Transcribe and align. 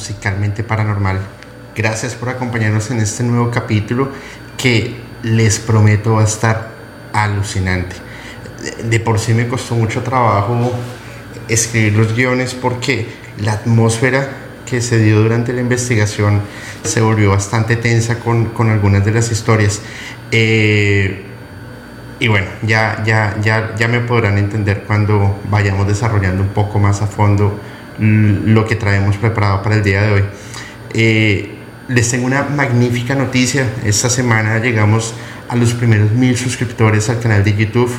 Musicalmente 0.00 0.64
Paranormal. 0.64 1.20
Gracias 1.76 2.14
por 2.14 2.30
acompañarnos 2.30 2.90
en 2.90 3.00
este 3.00 3.22
nuevo 3.22 3.50
capítulo 3.50 4.08
que 4.56 4.96
les 5.22 5.58
prometo 5.58 6.14
va 6.14 6.22
a 6.22 6.24
estar 6.24 6.70
alucinante. 7.12 7.96
De 8.82 8.98
por 8.98 9.18
sí 9.18 9.34
me 9.34 9.46
costó 9.46 9.74
mucho 9.74 10.02
trabajo 10.02 10.72
escribir 11.48 11.92
los 11.98 12.16
guiones 12.16 12.54
porque 12.54 13.08
la 13.42 13.52
atmósfera 13.52 14.30
que 14.64 14.80
se 14.80 14.98
dio 14.98 15.20
durante 15.20 15.52
la 15.52 15.60
investigación 15.60 16.40
se 16.82 17.02
volvió 17.02 17.32
bastante 17.32 17.76
tensa 17.76 18.20
con, 18.20 18.46
con 18.46 18.70
algunas 18.70 19.04
de 19.04 19.12
las 19.12 19.30
historias. 19.30 19.82
Eh, 20.30 21.26
y 22.20 22.28
bueno, 22.28 22.46
ya, 22.62 23.02
ya, 23.04 23.36
ya, 23.42 23.74
ya 23.76 23.86
me 23.86 24.00
podrán 24.00 24.38
entender 24.38 24.84
cuando 24.86 25.38
vayamos 25.50 25.86
desarrollando 25.86 26.42
un 26.42 26.48
poco 26.50 26.78
más 26.78 27.02
a 27.02 27.06
fondo 27.06 27.60
lo 28.00 28.66
que 28.66 28.76
traemos 28.76 29.16
preparado 29.16 29.62
para 29.62 29.76
el 29.76 29.82
día 29.82 30.02
de 30.02 30.12
hoy. 30.12 30.24
Eh, 30.94 31.54
les 31.88 32.08
tengo 32.10 32.26
una 32.26 32.44
magnífica 32.44 33.14
noticia. 33.14 33.66
Esta 33.84 34.08
semana 34.08 34.58
llegamos 34.58 35.14
a 35.48 35.56
los 35.56 35.74
primeros 35.74 36.10
mil 36.12 36.36
suscriptores 36.36 37.10
al 37.10 37.20
canal 37.20 37.44
de 37.44 37.54
YouTube, 37.54 37.92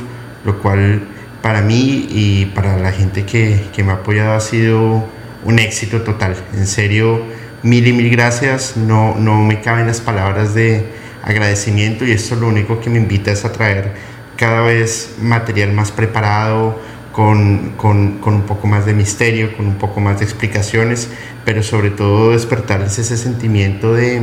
lo 0.46 0.60
cual 0.60 1.04
para 1.42 1.62
mí 1.62 2.08
y 2.10 2.46
para 2.48 2.78
la 2.78 2.92
gente 2.92 3.26
que, 3.26 3.68
que 3.74 3.84
me 3.84 3.92
ha 3.92 3.96
apoyado 3.96 4.34
ha 4.34 4.40
sido 4.40 5.06
un 5.44 5.60
éxito 5.60 6.02
total. 6.02 6.36
En 6.54 6.66
serio, 6.66 7.24
mil 7.64 7.86
y 7.86 7.94
mil 7.94 8.10
gracias. 8.10 8.78
No, 8.78 9.16
no 9.16 9.44
me 9.44 9.62
caben 9.62 9.88
las 9.88 10.02
palabras 10.02 10.54
de 10.54 10.86
agradecimiento 11.24 12.06
y 12.06 12.12
esto 12.12 12.36
lo 12.36 12.48
único 12.48 12.80
que 12.80 12.90
me 12.90 12.98
invita 12.98 13.32
es 13.32 13.46
a 13.46 13.52
traer 13.52 13.94
cada 14.38 14.62
vez 14.62 15.18
material 15.22 15.72
más 15.72 15.92
preparado, 15.92 16.82
con, 17.12 17.74
con, 17.78 18.20
con, 18.20 18.36
un 18.36 18.42
poco 18.44 18.68
más 18.68 18.86
de 18.86 18.94
misterio, 18.94 19.56
con 19.56 19.68
un 19.68 19.76
poco 19.76 20.00
más 20.00 20.20
de 20.20 20.26
explicaciones, 20.26 21.10
pero 21.46 21.64
sobre 21.64 21.90
todo 21.90 22.32
despertarles 22.32 22.98
ese 23.00 23.18
sentimiento 23.18 23.94
de, 23.94 24.22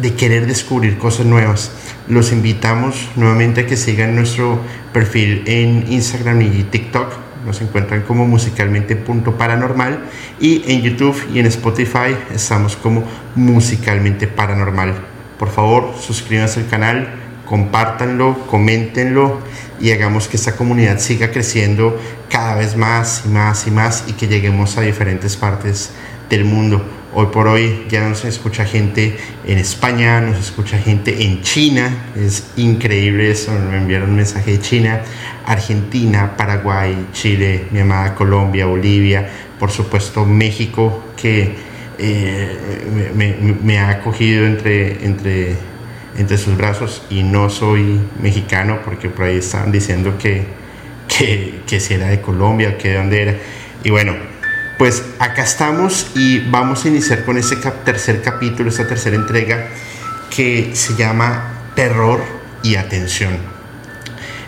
de 0.00 0.14
querer 0.14 0.46
descubrir 0.46 0.98
cosas 0.98 1.26
nuevas. 1.26 1.72
Los 2.08 2.32
invitamos 2.32 3.08
nuevamente 3.16 3.62
a 3.62 3.66
que 3.66 3.76
sigan 3.76 4.14
nuestro 4.14 4.60
perfil 4.92 5.42
en 5.46 5.90
Instagram 5.92 6.42
y 6.42 6.64
TikTok. 6.64 7.12
Nos 7.46 7.60
encuentran 7.62 8.02
como 8.02 8.26
musicalmente 8.26 8.96
punto 8.96 9.36
paranormal 9.36 10.04
y 10.38 10.62
en 10.70 10.82
YouTube 10.82 11.16
y 11.32 11.38
en 11.38 11.46
Spotify 11.46 12.14
estamos 12.34 12.76
como 12.76 13.04
musicalmente 13.34 14.26
paranormal. 14.26 14.94
Por 15.38 15.48
favor, 15.48 15.94
suscríbanse 15.98 16.60
al 16.60 16.68
canal, 16.68 17.08
compártanlo, 17.46 18.46
coméntenlo 18.46 19.38
y 19.80 19.90
hagamos 19.92 20.28
que 20.28 20.36
esta 20.36 20.56
comunidad 20.56 20.98
siga 20.98 21.30
creciendo 21.30 21.98
cada 22.28 22.54
vez 22.56 22.76
más 22.76 23.22
y 23.24 23.28
más 23.28 23.66
y 23.66 23.70
más 23.70 24.04
y 24.06 24.12
que 24.12 24.28
lleguemos 24.28 24.76
a 24.76 24.82
diferentes 24.82 25.36
partes 25.36 25.90
del 26.28 26.44
mundo. 26.44 26.84
Hoy 27.12 27.26
por 27.32 27.48
hoy 27.48 27.86
ya 27.88 28.08
nos 28.08 28.24
escucha 28.24 28.64
gente 28.64 29.16
en 29.44 29.58
España, 29.58 30.20
nos 30.20 30.38
escucha 30.38 30.78
gente 30.78 31.24
en 31.24 31.42
China, 31.42 32.12
es 32.14 32.52
increíble 32.56 33.32
eso, 33.32 33.50
me 33.52 33.78
enviaron 33.78 34.10
un 34.10 34.16
mensaje 34.16 34.52
de 34.52 34.60
China, 34.60 35.00
Argentina, 35.44 36.36
Paraguay, 36.36 37.08
Chile, 37.12 37.66
mi 37.72 37.80
amada 37.80 38.14
Colombia, 38.14 38.66
Bolivia, 38.66 39.28
por 39.58 39.72
supuesto 39.72 40.24
México, 40.24 41.02
que 41.16 41.52
eh, 41.98 42.56
me, 43.16 43.34
me, 43.60 43.78
ha 43.78 43.90
acogido 43.90 44.46
entre, 44.46 45.04
entre 45.04 45.56
entre 46.20 46.38
sus 46.38 46.56
brazos 46.56 47.02
y 47.10 47.22
no 47.22 47.50
soy 47.50 48.00
mexicano 48.22 48.80
porque 48.84 49.08
por 49.08 49.26
ahí 49.26 49.38
estaban 49.38 49.72
diciendo 49.72 50.16
que, 50.18 50.44
que, 51.66 51.80
si 51.80 51.94
era 51.94 52.08
de 52.08 52.20
Colombia, 52.20 52.78
que 52.78 52.90
de 52.90 52.96
dónde 52.96 53.22
era. 53.22 53.34
Y 53.82 53.90
bueno, 53.90 54.14
pues 54.78 55.02
acá 55.18 55.42
estamos 55.42 56.10
y 56.14 56.40
vamos 56.50 56.84
a 56.84 56.88
iniciar 56.88 57.24
con 57.24 57.36
este 57.36 57.56
tercer 57.84 58.22
capítulo, 58.22 58.70
esta 58.70 58.86
tercera 58.86 59.16
entrega 59.16 59.68
que 60.34 60.70
se 60.74 60.94
llama 60.94 61.72
Terror 61.74 62.22
y 62.62 62.76
Atención. 62.76 63.38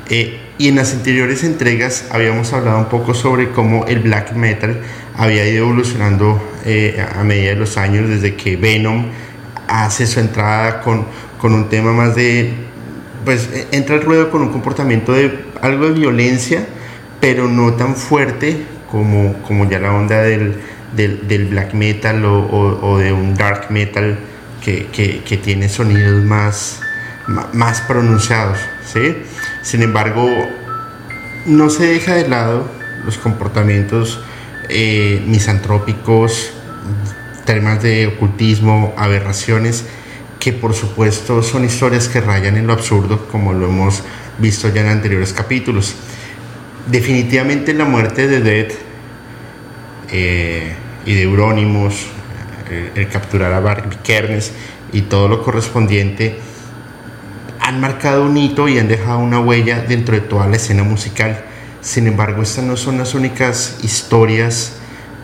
Eh, 0.09 0.41
y 0.59 0.69
en 0.69 0.77
las 0.77 0.93
anteriores 0.93 1.43
entregas 1.45 2.05
habíamos 2.11 2.53
hablado 2.53 2.79
un 2.79 2.89
poco 2.89 3.15
sobre 3.15 3.51
cómo 3.51 3.87
el 3.87 4.01
black 4.01 4.33
metal 4.33 4.81
había 5.17 5.47
ido 5.49 5.65
evolucionando 5.65 6.41
eh, 6.65 7.05
a 7.15 7.25
medida 7.25 7.51
de 7.51 7.57
los 7.57 7.77
años, 7.77 8.09
desde 8.09 8.37
que 8.37 8.57
Venom 8.57 9.07
hace 9.69 10.07
su 10.07 10.21
entrada 10.21 10.83
con 10.83 11.07
con 11.43 11.55
un 11.55 11.69
tema 11.69 11.93
más 11.93 12.15
de, 12.15 12.55
pues 13.25 13.51
entra 13.73 13.97
al 13.97 14.03
ruedo 14.03 14.31
con 14.31 14.43
un 14.43 14.53
comportamiento 14.53 15.13
de 15.13 15.45
algo 15.61 15.89
de 15.89 15.95
violencia, 15.95 16.65
pero 17.21 17.49
no 17.49 17.73
tan 17.73 17.97
fuerte 17.97 18.63
como, 18.89 19.35
como 19.43 19.69
ya 19.69 19.81
la 19.81 19.93
onda 19.93 20.23
del, 20.23 20.55
del, 20.95 21.47
black 21.49 21.75
metal 21.75 22.25
o, 22.25 22.97
de 22.99 23.13
un 23.13 23.35
dark 23.35 23.73
metal 23.73 24.21
que, 24.65 24.87
que, 24.93 25.25
que 25.25 25.37
tiene 25.37 25.69
sonidos 25.69 26.23
más, 26.23 26.81
más 27.53 27.81
pronunciados. 27.81 28.59
¿sí? 28.87 29.17
Sin 29.63 29.83
embargo, 29.83 30.29
no 31.47 31.71
se 31.71 31.87
deja 31.87 32.15
de 32.15 32.29
lado 32.29 32.71
los 33.05 33.19
comportamientos 33.19 34.21
eh, 34.69 35.21
misantrópicos, 35.27 36.53
temas 37.45 37.83
de 37.83 38.07
ocultismo, 38.07 38.95
aberraciones 38.97 39.87
que 40.43 40.53
por 40.53 40.75
supuesto 40.75 41.41
son 41.41 41.65
historias 41.65 42.09
que 42.09 42.21
rayan 42.21 42.57
en 42.57 42.67
lo 42.67 42.73
absurdo, 42.73 43.29
como 43.29 43.53
lo 43.53 43.67
hemos 43.69 44.03
visto 44.39 44.69
ya 44.71 44.81
en 44.81 44.89
anteriores 44.89 45.33
capítulos. 45.33 45.95
Definitivamente 46.89 47.73
la 47.75 47.85
muerte 47.85 48.27
de 48.27 48.41
Dead 48.41 48.73
eh, 50.11 50.75
y 51.07 51.15
de 51.15 51.23
Euronymous, 51.23 52.09
el, 52.97 53.09
capturar 53.09 53.53
a 53.53 53.61
Barbie 53.61 53.99
Kernes 54.03 54.51
y 54.93 55.03
todo 55.03 55.29
lo 55.29 55.45
correspondiente 55.45 56.41
han 57.61 57.81
marcado 57.81 58.25
un 58.25 58.37
hito 58.37 58.67
y 58.67 58.81
han 58.81 58.89
dejado 58.89 59.21
una 59.21 59.39
huella 59.39 59.83
dentro 59.83 60.17
de 60.17 60.23
toda 60.23 60.49
la 60.49 60.57
escena 60.57 60.83
musical. 60.83 61.45
Sin 61.83 62.09
embargo, 62.09 62.43
estas 62.43 62.65
no 62.65 62.77
son 62.77 62.99
las 62.99 63.15
únicas 63.15 63.79
historias 63.85 64.73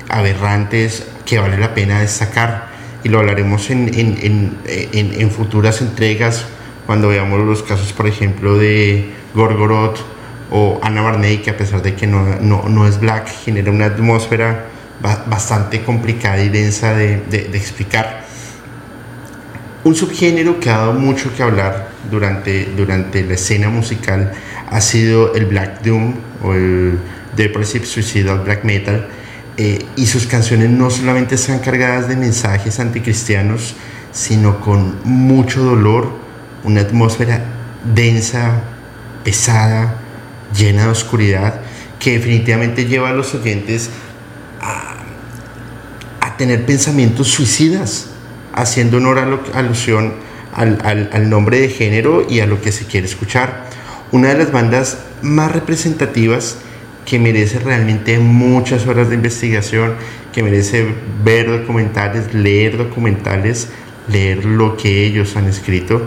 aberrantes 0.08 1.08
que 1.26 1.40
vale 1.40 1.58
la 1.58 1.74
pena 1.74 1.98
destacar 1.98 2.77
y 3.04 3.08
lo 3.08 3.18
hablaremos 3.18 3.70
en, 3.70 3.88
en, 3.94 4.58
en, 4.66 5.20
en 5.20 5.30
futuras 5.30 5.80
entregas 5.80 6.46
cuando 6.86 7.08
veamos 7.08 7.40
los 7.44 7.62
casos, 7.62 7.92
por 7.92 8.06
ejemplo, 8.06 8.56
de 8.56 9.10
Gorgoroth 9.34 9.98
o 10.50 10.80
Anna 10.82 11.02
Barney, 11.02 11.38
que 11.38 11.50
a 11.50 11.56
pesar 11.56 11.82
de 11.82 11.94
que 11.94 12.06
no, 12.06 12.24
no, 12.40 12.68
no 12.68 12.86
es 12.86 12.98
black, 12.98 13.28
genera 13.44 13.70
una 13.70 13.84
atmósfera 13.84 14.66
bastante 15.00 15.82
complicada 15.82 16.42
y 16.42 16.48
densa 16.48 16.94
de, 16.94 17.20
de, 17.30 17.44
de, 17.44 17.58
explicar. 17.58 18.24
Un 19.84 19.94
subgénero 19.94 20.58
que 20.58 20.70
ha 20.70 20.78
dado 20.78 20.94
mucho 20.94 21.34
que 21.36 21.42
hablar 21.42 21.90
durante, 22.10 22.64
durante 22.76 23.22
la 23.22 23.34
escena 23.34 23.68
musical 23.68 24.32
ha 24.66 24.80
sido 24.80 25.34
el 25.34 25.46
Black 25.46 25.82
Doom 25.82 26.14
o 26.42 26.54
el 26.54 26.98
Depressive 27.36 27.86
Suicidal 27.86 28.40
Black 28.40 28.64
Metal. 28.64 29.08
Eh, 29.60 29.84
y 29.96 30.06
sus 30.06 30.28
canciones 30.28 30.70
no 30.70 30.88
solamente 30.88 31.34
están 31.34 31.58
cargadas 31.58 32.06
de 32.06 32.14
mensajes 32.14 32.78
anticristianos, 32.78 33.74
sino 34.12 34.60
con 34.60 35.00
mucho 35.02 35.64
dolor, 35.64 36.12
una 36.62 36.82
atmósfera 36.82 37.42
densa, 37.92 38.62
pesada, 39.24 39.96
llena 40.56 40.84
de 40.84 40.90
oscuridad, 40.90 41.60
que 41.98 42.12
definitivamente 42.12 42.86
lleva 42.86 43.08
a 43.08 43.12
los 43.12 43.34
oyentes 43.34 43.90
a, 44.60 44.94
tener 46.36 46.64
pensamientos 46.64 47.26
suicidas, 47.26 48.10
haciendo 48.52 48.98
honor 48.98 49.18
a 49.18 49.26
lo, 49.26 49.42
alusión 49.54 50.14
al, 50.54 50.78
al, 50.84 51.10
al 51.12 51.28
nombre 51.28 51.58
de 51.58 51.68
género 51.68 52.24
y 52.30 52.38
a 52.38 52.46
lo 52.46 52.62
que 52.62 52.70
se 52.70 52.84
quiere 52.84 53.08
escuchar. 53.08 53.64
Una 54.12 54.28
de 54.28 54.38
las 54.38 54.52
bandas 54.52 54.98
más 55.20 55.50
representativas 55.50 56.58
que 57.08 57.18
merece 57.18 57.58
realmente 57.58 58.18
muchas 58.18 58.86
horas 58.86 59.08
de 59.08 59.14
investigación, 59.14 59.94
que 60.30 60.42
merece 60.42 60.86
ver 61.24 61.48
documentales, 61.48 62.34
leer 62.34 62.76
documentales, 62.76 63.68
leer 64.08 64.44
lo 64.44 64.76
que 64.76 65.06
ellos 65.06 65.34
han 65.36 65.46
escrito 65.46 66.02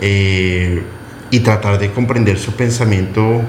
eh, 0.00 0.82
y 1.30 1.40
tratar 1.40 1.78
de 1.78 1.90
comprender 1.90 2.38
su 2.38 2.52
pensamiento 2.52 3.42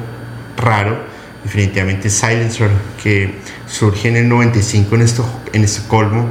raro. 0.57 0.99
Definitivamente 1.45 2.09
Silencer, 2.09 2.69
que 3.01 3.35
surge 3.65 4.09
en 4.09 4.17
el 4.17 4.27
95 4.27 4.95
en, 4.95 5.01
esto, 5.01 5.41
en 5.53 5.63
Estocolmo 5.63 6.27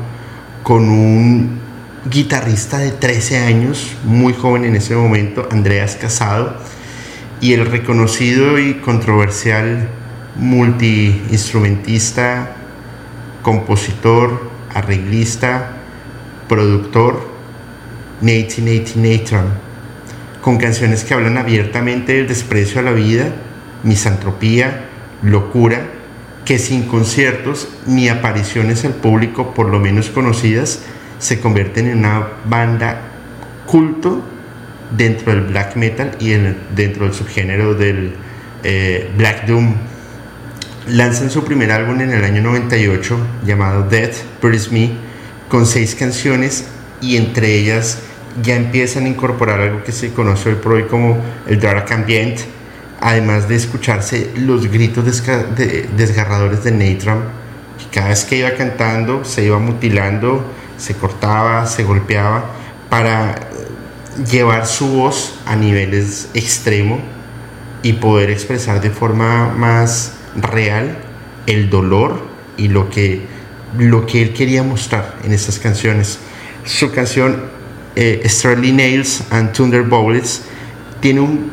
con 0.63 0.91
un 0.91 1.61
guitarrista 2.11 2.77
de 2.77 2.91
13 2.91 3.39
años, 3.39 3.97
muy 4.05 4.35
joven 4.35 4.67
en 4.67 4.77
ese 4.77 4.95
momento, 4.95 5.49
Andreas 5.51 5.97
Casado, 5.97 6.59
y 7.41 7.55
el 7.55 7.65
reconocido 7.65 8.59
y 8.59 8.75
controversial 8.75 9.89
multiinstrumentista, 10.39 12.55
compositor, 13.43 14.51
arreglista, 14.75 15.73
productor, 16.49 17.39
Nate 18.21 18.61
Nate 18.61 18.93
Nathan, 18.97 19.47
con 20.43 20.59
canciones 20.59 21.05
que 21.05 21.15
hablan 21.15 21.39
abiertamente 21.39 22.15
del 22.15 22.27
desprecio 22.29 22.81
a 22.81 22.85
la 22.85 22.93
vida, 22.93 23.33
misantropía, 23.83 24.85
locura, 25.23 25.83
que 26.45 26.59
sin 26.59 26.85
conciertos 26.85 27.69
ni 27.87 28.09
apariciones 28.09 28.85
al 28.85 28.95
público, 28.95 29.55
por 29.55 29.69
lo 29.69 29.79
menos 29.79 30.09
conocidas, 30.09 30.81
se 31.19 31.41
convierten 31.41 31.89
en 31.89 31.99
una 31.99 32.29
banda 32.45 33.01
culto 33.67 34.23
dentro 34.97 35.35
del 35.35 35.43
black 35.43 35.77
metal 35.77 36.17
y 36.19 36.33
en, 36.33 36.57
dentro 36.75 37.05
del 37.05 37.15
subgénero 37.15 37.75
del 37.75 38.15
eh, 38.65 39.11
black 39.17 39.47
doom 39.47 39.75
lanzan 40.91 41.31
su 41.31 41.45
primer 41.45 41.71
álbum 41.71 42.01
en 42.01 42.13
el 42.13 42.25
año 42.25 42.43
98 42.43 43.19
llamado 43.45 43.83
Death 43.89 44.15
Buries 44.41 44.73
Me 44.73 44.91
con 45.49 45.67
seis 45.67 45.95
canciones 45.95 46.65
y 47.01 47.17
entre 47.17 47.55
ellas 47.55 47.99
ya 48.43 48.57
empiezan 48.57 49.05
a 49.05 49.09
incorporar 49.09 49.61
algo 49.61 49.85
que 49.85 49.93
se 49.93 50.13
conoce 50.13 50.51
hoy 50.51 50.55
por 50.57 50.73
hoy 50.73 50.85
como 50.85 51.19
el 51.47 51.61
dark 51.61 51.93
ambient 51.93 52.41
además 53.01 53.49
de 53.49 53.57
escucharse 53.57 54.31
los 54.37 54.71
gritos 54.71 55.05
de 55.05 55.89
desgarradores 55.97 56.65
de 56.65 56.71
Natram 56.71 57.21
que 57.79 57.95
cada 57.95 58.09
vez 58.09 58.25
que 58.25 58.37
iba 58.37 58.53
cantando 58.55 59.25
se 59.25 59.45
iba 59.45 59.59
mutilando 59.59 60.43
se 60.79 60.95
cortaba, 60.95 61.67
se 61.67 61.85
golpeaba 61.85 62.45
para 62.89 63.35
llevar 64.31 64.67
su 64.67 64.89
voz 64.89 65.39
a 65.45 65.55
niveles 65.55 66.29
extremos 66.33 67.01
y 67.83 67.95
poder 67.95 68.31
expresar 68.31 68.81
de 68.81 68.91
forma 68.91 69.49
más 69.57 70.18
real 70.43 70.99
el 71.47 71.71
dolor 71.71 72.21
y 72.57 72.69
lo 72.69 72.91
que, 72.91 73.23
lo 73.79 74.07
que 74.07 74.23
él 74.23 74.33
quería 74.35 74.63
mostrar 74.63 75.17
en 75.25 75.33
estas 75.33 75.59
canciones. 75.59 76.19
Su 76.65 76.93
canción 76.93 77.45
eh, 77.97 78.29
Nails 78.73 79.25
and 79.31 79.53
Thunderbolts 79.53 80.43
tiene 81.01 81.21
un, 81.21 81.51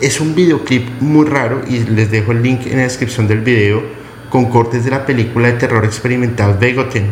es 0.00 0.20
un 0.20 0.34
videoclip 0.34 0.88
muy 1.00 1.26
raro 1.26 1.62
y 1.68 1.80
les 1.80 2.10
dejo 2.10 2.32
el 2.32 2.42
link 2.42 2.66
en 2.66 2.78
la 2.78 2.84
descripción 2.84 3.28
del 3.28 3.40
video 3.40 3.82
con 4.30 4.46
cortes 4.46 4.84
de 4.84 4.90
la 4.90 5.04
película 5.04 5.48
de 5.48 5.54
terror 5.54 5.84
experimental 5.84 6.56
Begotten, 6.58 7.06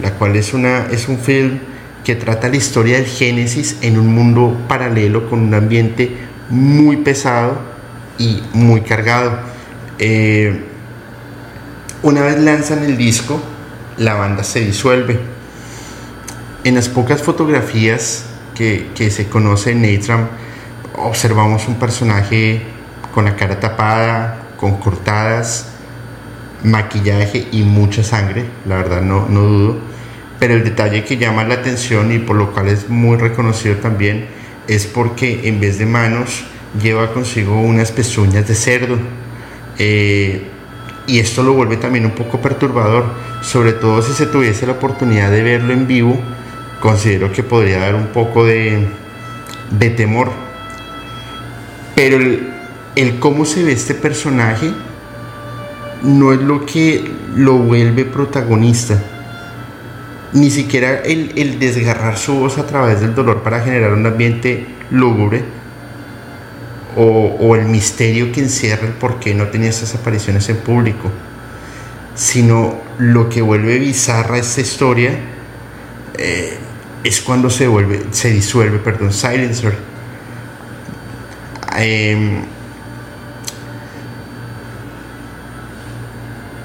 la 0.00 0.12
cual 0.12 0.36
es, 0.36 0.54
una, 0.54 0.86
es 0.90 1.08
un 1.08 1.18
film 1.18 1.58
que 2.04 2.14
trata 2.14 2.48
la 2.48 2.56
historia 2.56 2.96
del 2.96 3.06
Génesis 3.06 3.78
en 3.82 3.98
un 3.98 4.14
mundo 4.14 4.56
paralelo 4.68 5.28
con 5.28 5.40
un 5.40 5.54
ambiente 5.54 6.16
muy 6.48 6.98
pesado 6.98 7.58
y 8.18 8.42
muy 8.52 8.82
cargado 8.82 9.53
eh, 9.98 10.64
una 12.02 12.22
vez 12.22 12.38
lanzan 12.40 12.84
el 12.84 12.96
disco, 12.96 13.40
la 13.96 14.14
banda 14.14 14.44
se 14.44 14.60
disuelve. 14.60 15.18
En 16.64 16.74
las 16.74 16.88
pocas 16.88 17.22
fotografías 17.22 18.26
que, 18.54 18.90
que 18.94 19.10
se 19.10 19.28
conoce 19.28 19.72
en 19.72 19.82
Natram, 19.82 20.28
observamos 20.96 21.68
un 21.68 21.76
personaje 21.76 22.62
con 23.12 23.24
la 23.24 23.36
cara 23.36 23.60
tapada, 23.60 24.48
con 24.56 24.78
cortadas, 24.78 25.68
maquillaje 26.62 27.46
y 27.52 27.62
mucha 27.62 28.02
sangre, 28.02 28.44
la 28.66 28.76
verdad 28.76 29.02
no, 29.02 29.28
no 29.28 29.42
dudo. 29.42 29.76
Pero 30.38 30.54
el 30.54 30.64
detalle 30.64 31.04
que 31.04 31.16
llama 31.16 31.44
la 31.44 31.54
atención 31.54 32.12
y 32.12 32.18
por 32.18 32.36
lo 32.36 32.52
cual 32.52 32.68
es 32.68 32.88
muy 32.88 33.16
reconocido 33.16 33.76
también 33.76 34.26
es 34.66 34.86
porque 34.86 35.48
en 35.48 35.60
vez 35.60 35.78
de 35.78 35.86
manos 35.86 36.44
lleva 36.82 37.12
consigo 37.12 37.60
unas 37.60 37.92
pezuñas 37.92 38.48
de 38.48 38.54
cerdo 38.54 38.98
eh, 39.78 40.42
y 41.06 41.18
esto 41.18 41.42
lo 41.42 41.52
vuelve 41.52 41.76
también 41.76 42.06
un 42.06 42.12
poco 42.12 42.40
perturbador, 42.40 43.04
sobre 43.42 43.72
todo 43.72 44.00
si 44.02 44.12
se 44.12 44.26
tuviese 44.26 44.66
la 44.66 44.72
oportunidad 44.72 45.30
de 45.30 45.42
verlo 45.42 45.72
en 45.72 45.86
vivo, 45.86 46.18
considero 46.80 47.32
que 47.32 47.42
podría 47.42 47.78
dar 47.78 47.94
un 47.94 48.06
poco 48.08 48.44
de, 48.44 48.86
de 49.70 49.90
temor. 49.90 50.30
Pero 51.94 52.16
el, 52.16 52.48
el, 52.96 53.18
cómo 53.18 53.44
se 53.44 53.62
ve 53.62 53.72
este 53.72 53.94
personaje 53.94 54.70
no 56.02 56.32
es 56.32 56.40
lo 56.40 56.64
que 56.66 57.10
lo 57.36 57.54
vuelve 57.54 58.04
protagonista. 58.04 59.02
Ni 60.32 60.50
siquiera 60.50 60.98
el, 60.98 61.32
el 61.36 61.58
desgarrar 61.58 62.18
su 62.18 62.34
voz 62.34 62.58
a 62.58 62.66
través 62.66 63.00
del 63.00 63.14
dolor 63.14 63.42
para 63.42 63.60
generar 63.60 63.92
un 63.92 64.06
ambiente 64.06 64.66
lúgubre 64.90 65.44
o, 66.96 67.56
el 67.56 67.66
misterio 67.66 68.32
que 68.32 68.40
encierra 68.40 68.86
el 68.86 68.92
por 68.94 69.18
qué 69.20 69.34
no 69.34 69.48
tenía 69.48 69.70
esas 69.70 69.94
apariciones 69.94 70.48
en 70.48 70.56
público, 70.58 71.10
sino 72.14 72.80
lo 72.98 73.28
que 73.28 73.42
vuelve 73.42 73.78
bizarra 73.78 74.38
esta 74.38 74.60
historia 74.60 75.18
eh, 76.16 76.56
es 77.02 77.20
cuando 77.20 77.50
se 77.50 77.66
vuelve, 77.66 78.02
se 78.12 78.30
disuelve, 78.30 78.78
perdón, 78.78 79.12
Silencer. 79.12 79.74
Eh, 81.76 82.40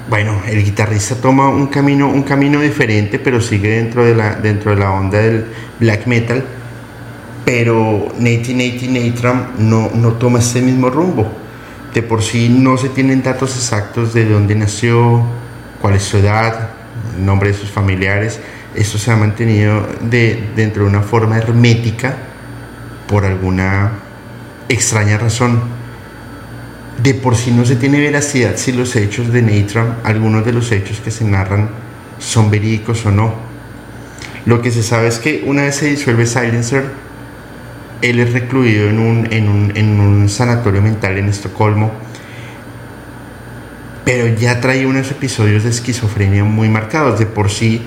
bueno, 0.08 0.40
el 0.46 0.64
guitarrista 0.64 1.16
toma 1.16 1.48
un 1.48 1.66
camino, 1.66 2.08
un 2.08 2.22
camino 2.22 2.60
diferente, 2.60 3.18
pero 3.18 3.40
sigue 3.40 3.70
dentro 3.70 4.04
de 4.04 4.14
la, 4.14 4.36
dentro 4.36 4.70
de 4.70 4.76
la 4.78 4.92
onda 4.92 5.18
del 5.18 5.46
black 5.78 6.06
metal 6.06 6.44
pero 7.44 8.08
Nate 8.18 8.54
Nate 8.54 8.88
Natram 8.88 9.48
no, 9.58 9.90
no 9.94 10.12
toma 10.12 10.38
ese 10.38 10.62
mismo 10.62 10.90
rumbo. 10.90 11.30
De 11.94 12.02
por 12.02 12.22
sí 12.22 12.48
no 12.48 12.76
se 12.76 12.88
tienen 12.88 13.22
datos 13.22 13.56
exactos 13.56 14.14
de 14.14 14.28
dónde 14.28 14.54
nació, 14.54 15.22
cuál 15.80 15.94
es 15.94 16.02
su 16.02 16.18
edad, 16.18 16.70
el 17.16 17.24
nombre 17.24 17.50
de 17.50 17.58
sus 17.58 17.70
familiares. 17.70 18.40
Esto 18.74 18.98
se 18.98 19.10
ha 19.10 19.16
mantenido 19.16 19.86
de, 20.02 20.50
dentro 20.54 20.84
de 20.84 20.90
una 20.90 21.02
forma 21.02 21.38
hermética 21.38 22.16
por 23.08 23.24
alguna 23.24 23.92
extraña 24.68 25.18
razón. 25.18 25.60
De 27.02 27.14
por 27.14 27.34
sí 27.34 27.50
no 27.50 27.64
se 27.64 27.76
tiene 27.76 27.98
veracidad 27.98 28.56
si 28.56 28.72
los 28.72 28.94
hechos 28.94 29.32
de 29.32 29.42
Natram, 29.42 29.96
algunos 30.04 30.44
de 30.44 30.52
los 30.52 30.70
hechos 30.70 31.00
que 31.00 31.10
se 31.10 31.24
narran, 31.24 31.70
son 32.18 32.50
verídicos 32.50 33.04
o 33.06 33.10
no. 33.10 33.34
Lo 34.46 34.62
que 34.62 34.70
se 34.70 34.82
sabe 34.82 35.08
es 35.08 35.18
que 35.18 35.42
una 35.46 35.62
vez 35.62 35.76
se 35.76 35.86
disuelve 35.86 36.26
Silencer, 36.26 36.84
él 38.02 38.18
es 38.20 38.32
recluido 38.32 38.88
en 38.88 38.98
un, 38.98 39.32
en 39.32 39.48
un, 39.48 39.76
en 39.76 40.00
un 40.00 40.28
sanatorio 40.28 40.82
mental 40.82 41.18
en 41.18 41.28
Estocolmo, 41.28 41.92
pero 44.04 44.34
ya 44.34 44.60
trae 44.60 44.86
unos 44.86 45.10
episodios 45.10 45.64
de 45.64 45.70
esquizofrenia 45.70 46.44
muy 46.44 46.68
marcados. 46.68 47.18
De 47.18 47.26
por 47.26 47.50
sí, 47.50 47.82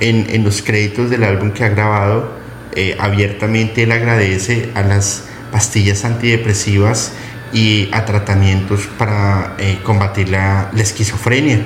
en, 0.00 0.26
en 0.30 0.44
los 0.44 0.62
créditos 0.62 1.10
del 1.10 1.24
álbum 1.24 1.52
que 1.52 1.64
ha 1.64 1.68
grabado, 1.68 2.38
eh, 2.74 2.96
abiertamente 2.98 3.82
él 3.82 3.92
agradece 3.92 4.70
a 4.74 4.82
las 4.82 5.24
pastillas 5.52 6.04
antidepresivas 6.04 7.12
y 7.52 7.88
a 7.92 8.04
tratamientos 8.04 8.88
para 8.98 9.54
eh, 9.58 9.78
combatir 9.82 10.30
la, 10.30 10.70
la, 10.72 10.82
esquizofrenia. 10.82 11.62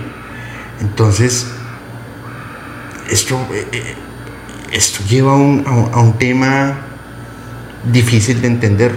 Entonces, 0.81 1.47
esto, 3.11 3.39
eh, 3.53 3.95
esto 4.73 5.05
lleva 5.09 5.33
a 5.33 5.35
a 5.35 6.01
un 6.01 6.15
tema 6.19 6.92
difícil 7.91 8.41
de 8.41 8.49
entender. 8.49 8.93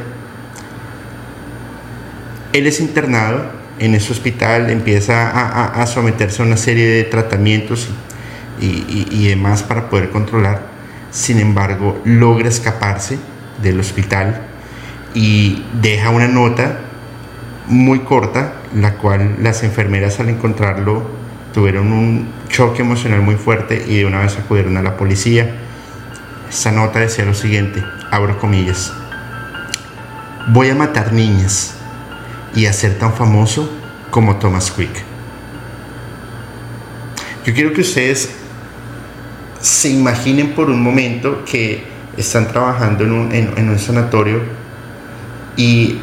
Él 2.53 2.67
es 2.67 2.79
internado 2.79 3.45
en 3.79 3.95
ese 3.95 4.13
hospital, 4.13 4.69
empieza 4.69 5.29
a, 5.29 5.81
a, 5.81 5.87
someterse 5.87 6.41
a 6.41 6.45
una 6.45 6.57
serie 6.57 6.87
de 6.87 7.03
tratamientos 7.03 7.89
y, 8.59 8.65
y, 8.65 9.07
y, 9.11 9.27
demás 9.27 9.63
para 9.63 9.89
poder 9.89 10.09
controlar. 10.09 10.67
Sin 11.11 11.39
embargo, 11.39 12.01
logra 12.05 12.47
escaparse 12.47 13.19
del 13.61 13.79
hospital 13.79 14.41
y 15.13 15.63
deja 15.81 16.09
una 16.09 16.27
nota 16.27 16.79
muy 17.67 17.99
corta, 17.99 18.53
la 18.73 18.93
cual 18.93 19.37
las 19.41 19.63
enfermeras 19.63 20.19
al 20.19 20.29
encontrarlo 20.29 21.03
tuvieron 21.53 21.91
un 21.91 22.27
choque 22.49 22.81
emocional 22.81 23.21
muy 23.21 23.35
fuerte 23.35 23.83
y 23.87 23.97
de 23.97 24.05
una 24.05 24.19
vez 24.21 24.37
acudieron 24.37 24.77
a 24.77 24.81
la 24.81 24.97
policía. 24.97 25.55
Esa 26.49 26.71
nota 26.71 26.99
decía 26.99 27.25
lo 27.25 27.33
siguiente, 27.33 27.83
abro 28.11 28.39
comillas, 28.39 28.93
voy 30.47 30.69
a 30.69 30.75
matar 30.75 31.11
niñas 31.11 31.75
y 32.55 32.65
a 32.67 32.73
ser 32.73 32.97
tan 32.97 33.13
famoso 33.13 33.69
como 34.11 34.37
Thomas 34.37 34.71
Quick. 34.71 35.03
Yo 37.45 37.53
quiero 37.53 37.73
que 37.73 37.81
ustedes 37.81 38.29
se 39.59 39.89
imaginen 39.89 40.53
por 40.53 40.69
un 40.69 40.81
momento 40.81 41.43
que 41.45 41.83
están 42.17 42.47
trabajando 42.47 43.03
en 43.03 43.11
un, 43.11 43.31
en, 43.33 43.69
un 43.69 43.79
sanatorio 43.79 44.41
y 45.57 45.99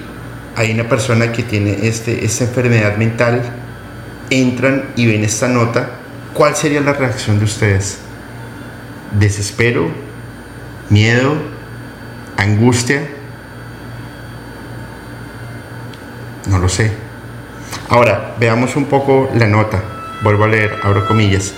hay 0.54 0.72
una 0.72 0.88
persona 0.88 1.32
que 1.32 1.42
tiene 1.42 1.86
este, 1.86 2.24
esta 2.24 2.44
enfermedad 2.44 2.96
mental, 2.96 3.42
entran 4.30 4.90
y 4.96 5.06
ven 5.06 5.24
esta 5.24 5.48
nota, 5.48 5.90
¿cuál 6.34 6.54
sería 6.54 6.80
la 6.80 6.92
reacción 6.92 7.38
de 7.38 7.44
ustedes? 7.44 7.98
¿Desespero? 9.18 10.11
¿Miedo? 10.92 11.36
¿Angustia? 12.36 13.08
No 16.50 16.58
lo 16.58 16.68
sé. 16.68 16.92
Ahora, 17.88 18.34
veamos 18.38 18.76
un 18.76 18.84
poco 18.84 19.30
la 19.34 19.46
nota. 19.46 19.82
Vuelvo 20.22 20.44
a 20.44 20.48
leer, 20.48 20.80
abro 20.82 21.08
comillas. 21.08 21.54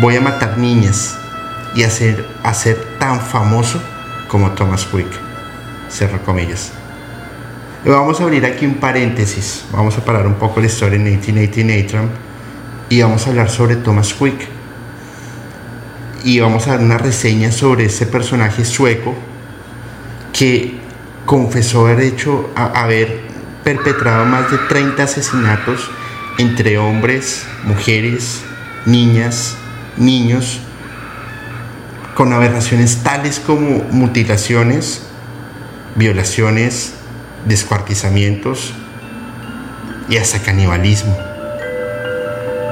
Voy 0.00 0.16
a 0.16 0.22
matar 0.22 0.56
niñas 0.56 1.18
y 1.74 1.82
hacer, 1.82 2.26
hacer 2.42 2.82
tan 2.98 3.20
famoso 3.20 3.78
como 4.26 4.52
Thomas 4.52 4.86
Quick. 4.86 5.10
Cierro 5.90 6.22
comillas. 6.24 6.72
Vamos 7.84 8.18
a 8.22 8.24
abrir 8.24 8.46
aquí 8.46 8.64
un 8.64 8.76
paréntesis. 8.76 9.66
Vamos 9.70 9.98
a 9.98 10.00
parar 10.02 10.26
un 10.26 10.36
poco 10.36 10.60
la 10.60 10.66
historia 10.66 10.96
en 10.96 11.04
1989 11.04 12.08
y 12.88 13.02
vamos 13.02 13.26
a 13.26 13.28
hablar 13.28 13.50
sobre 13.50 13.76
Thomas 13.76 14.14
Quick. 14.14 14.57
Y 16.24 16.40
vamos 16.40 16.66
a 16.66 16.72
dar 16.72 16.80
una 16.80 16.98
reseña 16.98 17.52
sobre 17.52 17.86
ese 17.86 18.06
personaje 18.06 18.64
sueco 18.64 19.14
que 20.32 20.78
confesó 21.26 21.86
haber 21.86 22.00
hecho, 22.00 22.50
haber 22.54 23.20
perpetrado 23.64 24.24
más 24.24 24.50
de 24.50 24.58
30 24.58 25.02
asesinatos 25.02 25.90
entre 26.38 26.78
hombres, 26.78 27.46
mujeres, 27.64 28.40
niñas, 28.86 29.56
niños, 29.96 30.60
con 32.14 32.32
aberraciones 32.32 33.02
tales 33.02 33.40
como 33.40 33.84
mutilaciones, 33.90 35.02
violaciones, 35.96 36.94
descuartizamientos 37.46 38.72
y 40.08 40.16
hasta 40.16 40.40
canibalismo, 40.40 41.16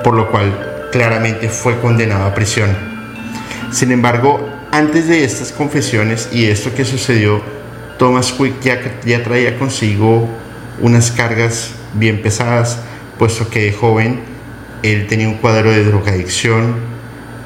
por 0.02 0.14
lo 0.14 0.30
cual 0.30 0.88
claramente 0.92 1.48
fue 1.48 1.78
condenado 1.80 2.24
a 2.24 2.34
prisión. 2.34 2.85
Sin 3.72 3.90
embargo, 3.90 4.48
antes 4.70 5.08
de 5.08 5.24
estas 5.24 5.52
confesiones 5.52 6.28
y 6.32 6.44
esto 6.46 6.74
que 6.74 6.84
sucedió, 6.84 7.40
Thomas 7.98 8.32
Quick 8.32 8.60
ya, 9.04 9.22
traía 9.22 9.58
consigo 9.58 10.28
unas 10.80 11.10
cargas 11.10 11.70
bien 11.94 12.22
pesadas, 12.22 12.78
puesto 13.18 13.48
que 13.48 13.62
de 13.62 13.72
joven 13.72 14.20
él 14.82 15.06
tenía 15.06 15.28
un 15.28 15.36
cuadro 15.38 15.70
de 15.70 15.84
drogadicción, 15.84 16.74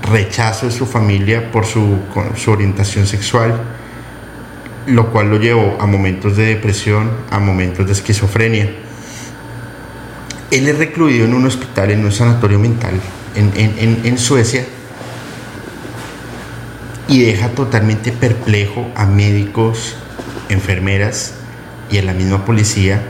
rechazo 0.03 0.67
de 0.67 0.73
su 0.73 0.87
familia 0.87 1.51
por 1.53 1.65
su, 1.65 1.99
su 2.37 2.51
orientación 2.51 3.07
sexual, 3.07 3.61
lo 4.87 5.11
cual 5.11 5.31
lo 5.31 5.39
llevó 5.39 5.77
a 5.81 5.87
momentos 5.87 6.37
de 6.37 6.47
depresión, 6.47 7.11
a 7.31 7.39
momentos 7.39 7.87
de 7.87 7.93
esquizofrenia. 7.93 8.71
Él 10.51 10.69
es 10.69 10.77
recluido 10.77 11.27
en 11.27 11.35
un 11.35 11.47
hospital, 11.47 11.93
en 11.93 12.05
un 12.05 12.11
sanatorio 12.13 12.59
mental 12.59 12.95
en, 13.37 13.53
en, 13.55 14.01
en 14.05 14.19
Suecia 14.19 14.65
y 17.11 17.25
deja 17.25 17.49
totalmente 17.49 18.13
perplejo 18.13 18.89
a 18.95 19.05
médicos, 19.05 19.97
enfermeras 20.49 21.35
y 21.91 21.99
a 21.99 22.03
la 22.03 22.15
misma 22.15 22.45
policía 22.45 23.03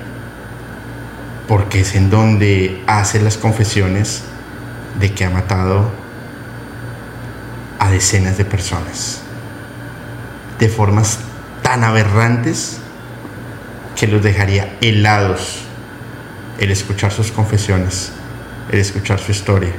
porque 1.46 1.80
es 1.80 1.94
en 1.94 2.08
donde 2.08 2.82
hace 2.86 3.20
las 3.20 3.36
confesiones 3.36 4.22
de 4.98 5.12
que 5.12 5.26
ha 5.26 5.30
matado 5.30 5.90
a 7.78 7.90
decenas 7.90 8.38
de 8.38 8.46
personas 8.46 9.20
de 10.58 10.68
formas 10.70 11.18
tan 11.60 11.84
aberrantes 11.84 12.78
que 13.96 14.06
los 14.06 14.22
dejaría 14.22 14.78
helados 14.80 15.58
el 16.58 16.70
escuchar 16.70 17.12
sus 17.12 17.32
confesiones, 17.32 18.12
el 18.70 18.78
escuchar 18.78 19.18
su 19.18 19.32
historia. 19.32 19.72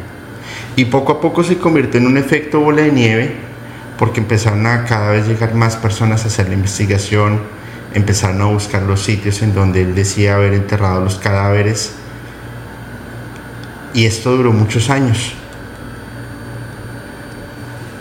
Y 0.76 0.86
poco 0.86 1.14
a 1.14 1.22
poco 1.22 1.44
se 1.44 1.58
convirtió 1.58 2.00
en 2.00 2.06
un 2.06 2.18
efecto 2.18 2.60
bola 2.60 2.84
de 2.84 2.92
nieve 2.92 3.51
porque 4.02 4.20
empezaron 4.20 4.66
a 4.66 4.86
cada 4.86 5.12
vez 5.12 5.28
llegar 5.28 5.54
más 5.54 5.76
personas 5.76 6.24
a 6.24 6.28
hacer 6.28 6.48
la 6.48 6.56
investigación, 6.56 7.40
empezaron 7.94 8.42
a 8.42 8.46
buscar 8.46 8.82
los 8.82 9.04
sitios 9.04 9.44
en 9.44 9.54
donde 9.54 9.84
él 9.84 9.94
decía 9.94 10.34
haber 10.34 10.56
enterrado 10.56 11.02
los 11.02 11.20
cadáveres. 11.20 11.92
Y 13.94 14.08
esto 14.08 14.36
duró 14.36 14.54
muchos 14.54 14.90
años. 14.90 15.36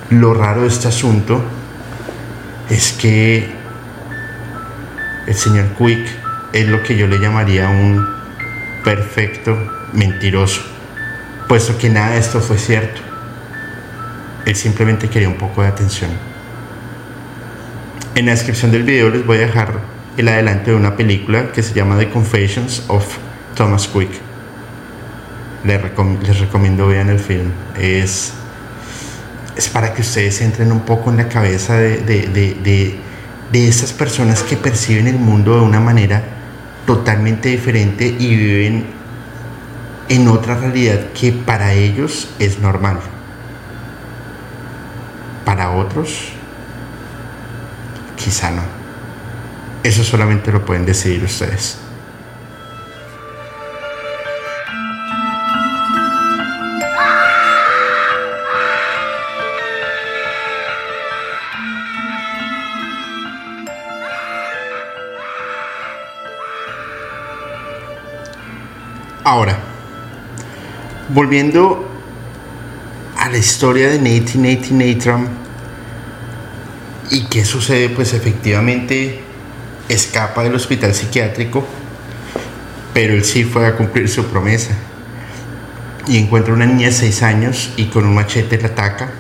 Lo 0.09 0.33
raro 0.33 0.63
de 0.63 0.69
este 0.69 0.89
asunto 0.89 1.43
es 2.71 2.93
que 2.95 3.53
el 5.27 5.35
señor 5.35 5.67
Quick 5.77 6.09
es 6.55 6.67
lo 6.67 6.83
que 6.83 6.97
yo 6.97 7.09
le 7.09 7.19
llamaría 7.19 7.69
un 7.69 8.07
perfecto 8.85 9.55
mentiroso, 9.93 10.63
puesto 11.47 11.77
que 11.77 11.91
nada 11.91 12.13
de 12.13 12.21
esto 12.21 12.41
fue 12.41 12.57
cierto. 12.57 13.10
Él 14.47 14.57
simplemente 14.57 15.09
quería 15.09 15.29
un 15.29 15.37
poco 15.37 15.63
de 15.63 15.69
atención. 15.69 16.11
En 18.15 18.27
la 18.27 18.33
descripción 18.33 18.71
del 18.71 18.83
video 18.83 19.11
les 19.11 19.25
voy 19.25 19.39
a 19.39 19.41
dejar 19.41 19.81
el 20.17 20.29
adelante 20.29 20.71
de 20.71 20.77
una 20.77 20.97
película 20.97 21.53
que 21.53 21.63
se 21.63 21.75
llama 21.75 21.99
The 21.99 22.11
Confessions 22.11 22.85
of 22.89 23.05
Thomas 23.55 23.89
Quick. 23.89 24.11
Les, 25.65 26.41
recomiendo 26.41 26.87
vean 26.87 27.11
el 27.11 27.19
film. 27.19 27.51
Es, 27.79 28.33
es 29.57 29.69
para 29.69 29.95
que 29.95 30.03
ustedes 30.03 30.41
entren 30.41 30.73
un 30.73 30.81
poco 30.81 31.11
en 31.11 31.19
la 31.19 31.29
cabeza 31.29 31.77
de, 31.77 31.99
de, 31.99 32.27
de, 32.29 32.99
de 33.53 33.69
esas 33.69 33.93
personas 33.93 34.43
que 34.43 34.57
perciben 34.57 35.07
el 35.07 35.19
mundo 35.19 35.55
de 35.57 35.63
una 35.63 35.81
manera 35.81 36.23
totalmente 36.87 37.51
diferente 37.51 38.07
y 38.07 38.37
viven 38.37 38.87
en 40.09 40.29
otra 40.29 40.57
realidad 40.57 41.13
que 41.15 41.31
para 41.31 41.73
ellos 41.73 42.29
es 42.39 42.59
normal. 42.59 42.99
Para 45.45 45.71
otros 45.71 46.33
Quizá 48.23 48.51
no. 48.51 48.63
Eso 49.83 50.05
solamente 50.05 50.53
lo 50.53 50.63
pueden 50.63 50.85
decidir 50.85 51.25
ustedes. 51.25 51.79
Ahora, 69.25 69.57
volviendo 71.09 71.90
a 73.21 73.29
la 73.29 73.37
historia 73.37 73.91
de 73.91 73.99
Nathan 73.99 74.43
Nathan 74.43 74.79
Nathan 74.79 75.29
¿Y 77.11 77.25
qué 77.25 77.45
sucede? 77.45 77.91
Pues 77.91 78.15
efectivamente 78.15 79.21
escapa 79.89 80.43
del 80.45 80.55
hospital 80.55 80.95
psiquiátrico, 80.95 81.67
pero 82.95 83.15
él 83.15 83.25
sí 83.25 83.45
fue 83.45 83.67
a 83.67 83.77
cumplir 83.77 84.09
su 84.09 84.27
promesa. 84.27 84.75
Y 86.07 86.19
encuentra 86.19 86.55
una 86.55 86.67
niña 86.67 86.87
de 86.87 86.93
6 86.93 87.23
años 87.25 87.73
y 87.77 87.87
con 87.87 88.07
un 88.07 88.15
machete 88.15 88.59
la 88.59 88.69
ataca 88.69 89.11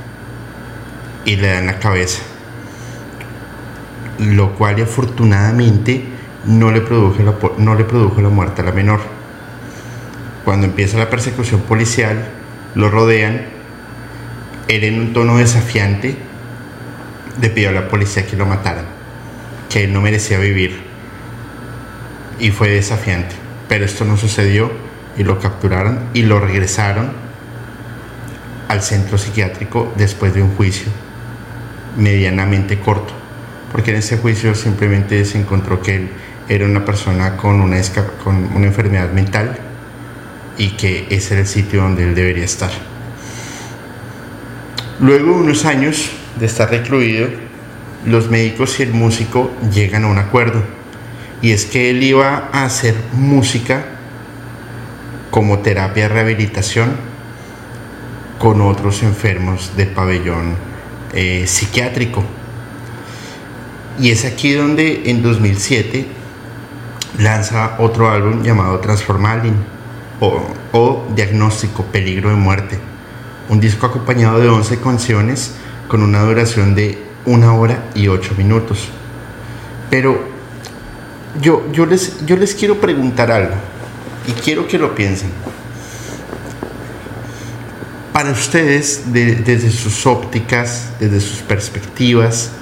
y 1.24 1.36
le 1.36 1.48
da 1.48 1.58
en 1.58 1.66
la 1.66 1.78
cabeza. 1.80 2.22
Lo 4.18 4.54
cual 4.54 4.80
afortunadamente 4.80 6.04
no 6.46 6.70
le 6.70 6.80
produjo 6.80 7.22
la, 7.22 7.34
no 7.58 7.74
le 7.74 7.84
produjo 7.84 8.20
la 8.20 8.28
muerte 8.28 8.62
a 8.62 8.66
la 8.66 8.72
menor. 8.72 9.00
Cuando 10.44 10.66
empieza 10.66 10.96
la 10.96 11.10
persecución 11.10 11.60
policial, 11.62 12.28
lo 12.76 12.88
rodean, 12.88 13.59
él 14.68 14.84
en 14.84 15.00
un 15.00 15.12
tono 15.12 15.38
desafiante 15.38 16.16
le 17.40 17.50
pidió 17.50 17.70
a 17.70 17.72
la 17.72 17.88
policía 17.88 18.26
que 18.26 18.36
lo 18.36 18.46
mataran, 18.46 18.86
que 19.68 19.84
él 19.84 19.92
no 19.92 20.00
merecía 20.00 20.38
vivir. 20.38 20.82
Y 22.38 22.50
fue 22.50 22.70
desafiante. 22.70 23.34
Pero 23.68 23.84
esto 23.84 24.04
no 24.04 24.16
sucedió 24.16 24.70
y 25.16 25.24
lo 25.24 25.38
capturaron 25.38 26.08
y 26.14 26.22
lo 26.22 26.40
regresaron 26.40 27.12
al 28.68 28.82
centro 28.82 29.18
psiquiátrico 29.18 29.92
después 29.96 30.34
de 30.34 30.42
un 30.42 30.54
juicio 30.54 30.88
medianamente 31.96 32.78
corto, 32.78 33.12
porque 33.72 33.90
en 33.90 33.96
ese 33.98 34.16
juicio 34.16 34.54
simplemente 34.54 35.24
se 35.24 35.38
encontró 35.38 35.82
que 35.82 35.96
él 35.96 36.10
era 36.48 36.66
una 36.66 36.84
persona 36.84 37.36
con 37.36 37.60
una, 37.60 37.80
con 38.22 38.36
una 38.54 38.66
enfermedad 38.66 39.10
mental 39.10 39.58
y 40.56 40.70
que 40.70 41.06
ese 41.10 41.34
era 41.34 41.42
el 41.42 41.48
sitio 41.48 41.82
donde 41.82 42.04
él 42.04 42.14
debería 42.14 42.44
estar. 42.44 42.70
Luego 45.00 45.32
de 45.32 45.40
unos 45.40 45.64
años 45.64 46.10
de 46.38 46.44
estar 46.44 46.70
recluido, 46.70 47.26
los 48.04 48.28
médicos 48.28 48.78
y 48.80 48.82
el 48.82 48.92
músico 48.92 49.50
llegan 49.72 50.04
a 50.04 50.08
un 50.08 50.18
acuerdo 50.18 50.62
y 51.40 51.52
es 51.52 51.64
que 51.64 51.88
él 51.88 52.02
iba 52.02 52.50
a 52.52 52.64
hacer 52.64 52.94
música 53.14 53.86
como 55.30 55.60
terapia 55.60 56.02
de 56.02 56.08
rehabilitación 56.10 56.90
con 58.38 58.60
otros 58.60 59.02
enfermos 59.02 59.74
del 59.74 59.88
pabellón 59.88 60.54
eh, 61.14 61.44
psiquiátrico. 61.46 62.22
Y 63.98 64.10
es 64.10 64.26
aquí 64.26 64.52
donde 64.52 65.10
en 65.10 65.22
2007 65.22 66.06
lanza 67.18 67.76
otro 67.78 68.10
álbum 68.10 68.42
llamado 68.42 68.78
Transformaling 68.80 69.56
o, 70.20 70.42
o 70.72 71.06
Diagnóstico 71.14 71.84
Peligro 71.84 72.28
de 72.28 72.36
Muerte. 72.36 72.89
Un 73.50 73.58
disco 73.58 73.84
acompañado 73.84 74.38
de 74.38 74.48
11 74.48 74.78
canciones 74.78 75.54
con 75.88 76.04
una 76.04 76.22
duración 76.22 76.76
de 76.76 76.96
una 77.26 77.52
hora 77.52 77.86
y 77.96 78.06
ocho 78.06 78.32
minutos. 78.38 78.88
Pero 79.90 80.20
yo, 81.42 81.66
yo, 81.72 81.84
les, 81.84 82.24
yo 82.24 82.36
les 82.36 82.54
quiero 82.54 82.80
preguntar 82.80 83.32
algo 83.32 83.56
y 84.28 84.32
quiero 84.34 84.68
que 84.68 84.78
lo 84.78 84.94
piensen. 84.94 85.30
Para 88.12 88.30
ustedes, 88.30 89.12
desde 89.12 89.72
sus 89.72 90.06
ópticas, 90.06 90.90
desde 91.00 91.20
sus 91.20 91.40
perspectivas, 91.40 92.52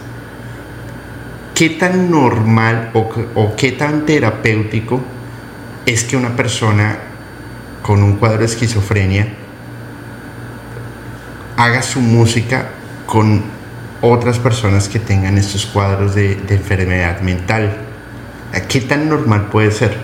¿qué 1.55 1.69
tan 1.69 2.11
normal 2.11 2.93
o, 2.95 3.11
o 3.35 3.55
qué 3.57 3.73
tan 3.73 4.07
terapéutico 4.07 5.03
es 5.85 6.05
que 6.05 6.17
una 6.17 6.35
persona 6.35 6.99
con 7.83 8.03
un 8.03 8.17
cuadro 8.17 8.39
de 8.39 8.47
esquizofrenia 8.47 9.35
haga 11.59 11.83
su 11.83 12.01
música 12.01 12.71
con 13.05 13.43
otras 14.01 14.39
personas 14.39 14.89
que 14.89 15.01
tengan 15.01 15.37
estos 15.37 15.67
cuadros 15.67 16.15
de, 16.15 16.39
enfermedad 16.51 17.21
mental. 17.21 17.77
¿Qué 18.69 18.81
tan 18.81 19.09
normal 19.09 19.49
puede 19.51 19.73
ser? 19.73 19.97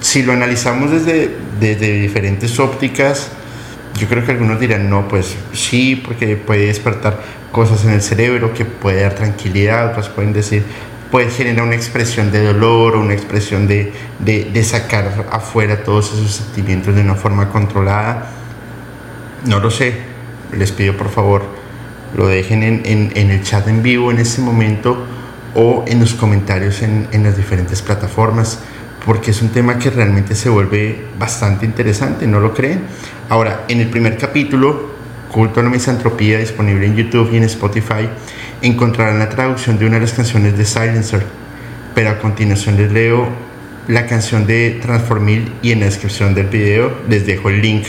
Si 0.00 0.22
lo 0.22 0.32
analizamos 0.32 0.92
desde, 0.92 1.36
desde 1.58 2.00
diferentes 2.00 2.60
ópticas, 2.60 3.32
yo 3.98 4.06
creo 4.06 4.24
que 4.24 4.30
algunos 4.30 4.60
dirán, 4.60 4.88
no, 4.88 5.08
pues 5.08 5.34
sí, 5.52 5.96
porque 5.96 6.36
puede 6.36 6.66
despertar 6.66 7.20
cosas 7.50 7.84
en 7.84 7.90
el 7.90 8.00
cerebro, 8.00 8.54
que 8.54 8.64
puede 8.64 9.02
dar 9.02 9.16
tranquilidad, 9.16 9.90
otros 9.90 10.08
pueden 10.08 10.32
decir, 10.32 10.62
puede 11.10 11.30
generar 11.30 11.66
una 11.66 11.74
expresión 11.74 12.30
de 12.30 12.44
dolor 12.44 12.94
o 12.94 13.00
una 13.00 13.12
expresión 13.12 13.66
de, 13.66 13.92
de, 14.20 14.44
de, 14.44 14.62
sacar 14.62 15.26
afuera 15.32 15.82
todos 15.82 16.12
esos 16.12 16.30
sentimientos 16.30 16.94
de 16.94 17.00
una 17.00 17.16
forma 17.16 17.48
controlada. 17.48 18.30
No 19.46 19.58
lo 19.58 19.70
sé, 19.70 20.09
les 20.56 20.72
pido 20.72 20.96
por 20.96 21.08
favor 21.08 21.42
lo 22.16 22.26
dejen 22.26 22.62
en, 22.62 23.12
el 23.14 23.42
chat 23.42 23.68
en 23.68 23.82
vivo 23.82 24.10
en 24.10 24.18
este 24.18 24.40
momento 24.42 25.06
o 25.54 25.84
en 25.86 26.00
los 26.00 26.14
comentarios 26.14 26.82
en, 26.82 27.08
las 27.22 27.36
diferentes 27.36 27.82
plataformas, 27.82 28.60
porque 29.04 29.30
es 29.30 29.42
un 29.42 29.48
tema 29.50 29.78
que 29.78 29.90
realmente 29.90 30.34
se 30.34 30.48
vuelve 30.48 31.06
bastante 31.18 31.66
interesante, 31.66 32.26
¿no 32.26 32.40
lo 32.40 32.54
creen? 32.54 32.82
Ahora, 33.28 33.64
en 33.68 33.80
el 33.80 33.88
primer 33.88 34.16
capítulo, 34.16 34.90
Culto 35.30 35.60
a 35.60 35.62
la 35.62 35.70
Misantropía, 35.70 36.38
disponible 36.38 36.86
en 36.86 36.96
YouTube 36.96 37.30
y 37.32 37.36
en 37.36 37.44
Spotify, 37.44 38.08
encontrarán 38.62 39.18
la 39.18 39.28
traducción 39.28 39.78
de 39.78 39.86
una 39.86 39.94
de 39.96 40.02
las 40.02 40.12
canciones 40.12 40.58
de 40.58 40.64
Silencer, 40.64 41.24
pero 41.94 42.10
a 42.10 42.18
continuación 42.18 42.76
les 42.76 42.90
leo 42.92 43.28
la 43.88 44.06
canción 44.06 44.46
de 44.46 44.78
Transformil 44.82 45.52
y 45.62 45.72
en 45.72 45.80
la 45.80 45.86
descripción 45.86 46.34
del 46.34 46.46
video 46.46 46.92
les 47.08 47.26
dejo 47.26 47.48
el 47.48 47.62
link 47.62 47.86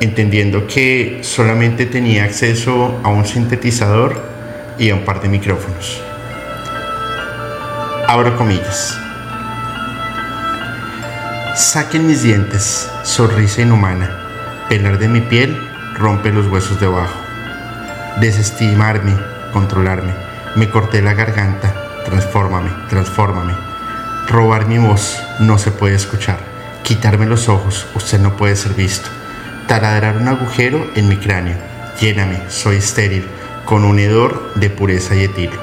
entendiendo 0.00 0.66
que 0.66 1.20
solamente 1.22 1.84
tenía 1.86 2.24
acceso 2.24 2.98
a 3.04 3.08
un 3.08 3.26
sintetizador 3.26 4.20
y 4.78 4.90
a 4.90 4.94
un 4.94 5.04
par 5.04 5.20
de 5.20 5.28
micrófonos. 5.28 6.02
Abro 8.08 8.36
comillas. 8.36 8.98
Saquen 11.54 12.06
mis 12.06 12.22
dientes, 12.22 12.90
sonrisa 13.04 13.60
inhumana, 13.60 14.66
pelar 14.68 14.98
de 14.98 15.08
mi 15.08 15.20
piel 15.20 15.54
rompe 15.98 16.30
los 16.30 16.46
huesos 16.46 16.80
debajo. 16.80 17.14
Desestimarme, 18.20 19.14
controlarme, 19.52 20.14
me 20.56 20.70
corté 20.70 21.02
la 21.02 21.12
garganta, 21.12 21.74
transfórmame, 22.06 22.70
transfórmame. 22.88 23.52
Robar 24.28 24.66
mi 24.66 24.78
voz 24.78 25.20
no 25.40 25.58
se 25.58 25.70
puede 25.70 25.96
escuchar, 25.96 26.38
quitarme 26.82 27.26
los 27.26 27.48
ojos, 27.48 27.86
usted 27.94 28.18
no 28.18 28.36
puede 28.36 28.56
ser 28.56 28.72
visto 28.72 29.10
taladrar 29.70 30.16
un 30.16 30.26
agujero 30.26 30.90
en 30.96 31.08
mi 31.08 31.16
cráneo. 31.16 31.54
Lléname, 32.00 32.40
soy 32.48 32.78
estéril, 32.78 33.24
con 33.64 33.84
un 33.84 34.00
hedor 34.00 34.52
de 34.56 34.68
pureza 34.68 35.14
y 35.14 35.22
etilo. 35.22 35.60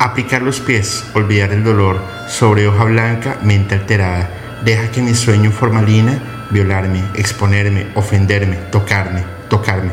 Aplicar 0.00 0.42
los 0.42 0.58
pies, 0.58 1.04
olvidar 1.14 1.52
el 1.52 1.62
dolor, 1.62 2.00
sobre 2.26 2.66
hoja 2.66 2.82
blanca, 2.82 3.38
mente 3.44 3.76
alterada. 3.76 4.28
Deja 4.64 4.90
que 4.90 5.02
mi 5.02 5.14
sueño 5.14 5.52
formalina 5.52 6.18
violarme, 6.50 7.04
exponerme, 7.14 7.92
ofenderme, 7.94 8.56
tocarme, 8.72 9.22
tocarme. 9.48 9.92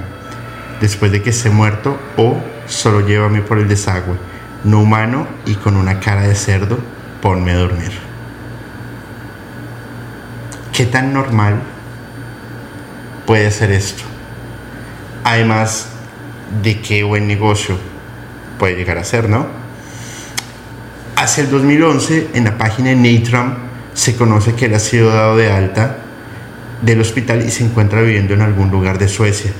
Después 0.80 1.12
de 1.12 1.22
que 1.22 1.30
esté 1.30 1.52
muerto, 1.52 2.00
o 2.18 2.42
solo 2.66 3.02
llévame 3.02 3.44
por 3.44 3.60
el 3.60 3.68
desagüe, 3.68 4.16
no 4.64 4.82
humano 4.82 5.28
y 5.46 5.54
con 5.54 5.78
una 5.78 6.00
cara 6.00 6.24
de 6.24 6.34
cerdo, 6.34 6.80
ponme 7.22 7.52
a 7.52 7.58
dormir. 7.58 7.92
¿Qué 10.74 10.88
tan 10.88 11.14
normal 11.14 11.62
puede 13.32 13.50
ser 13.50 13.72
esto. 13.72 14.04
Además 15.24 15.88
de 16.62 16.82
qué 16.82 17.04
buen 17.04 17.28
negocio 17.28 17.78
puede 18.60 18.76
llegar 18.76 18.98
a 18.98 19.06
ser, 19.06 19.30
¿no? 19.30 19.48
Hacia 21.16 21.46
el 21.46 21.50
2011, 21.50 22.32
en 22.34 22.44
la 22.44 22.58
página 22.58 22.90
de 22.90 22.98
Natram, 22.98 23.56
se 23.94 24.18
conoce 24.18 24.54
que 24.56 24.66
él 24.66 24.74
ha 24.74 24.80
sido 24.80 25.14
dado 25.14 25.38
de 25.38 25.50
alta 25.50 26.00
del 26.82 27.00
hospital 27.00 27.46
y 27.46 27.52
se 27.52 27.64
encuentra 27.64 28.02
viviendo 28.02 28.34
en 28.34 28.42
algún 28.42 28.70
lugar 28.70 28.98
de 28.98 29.08
Suecia, 29.08 29.54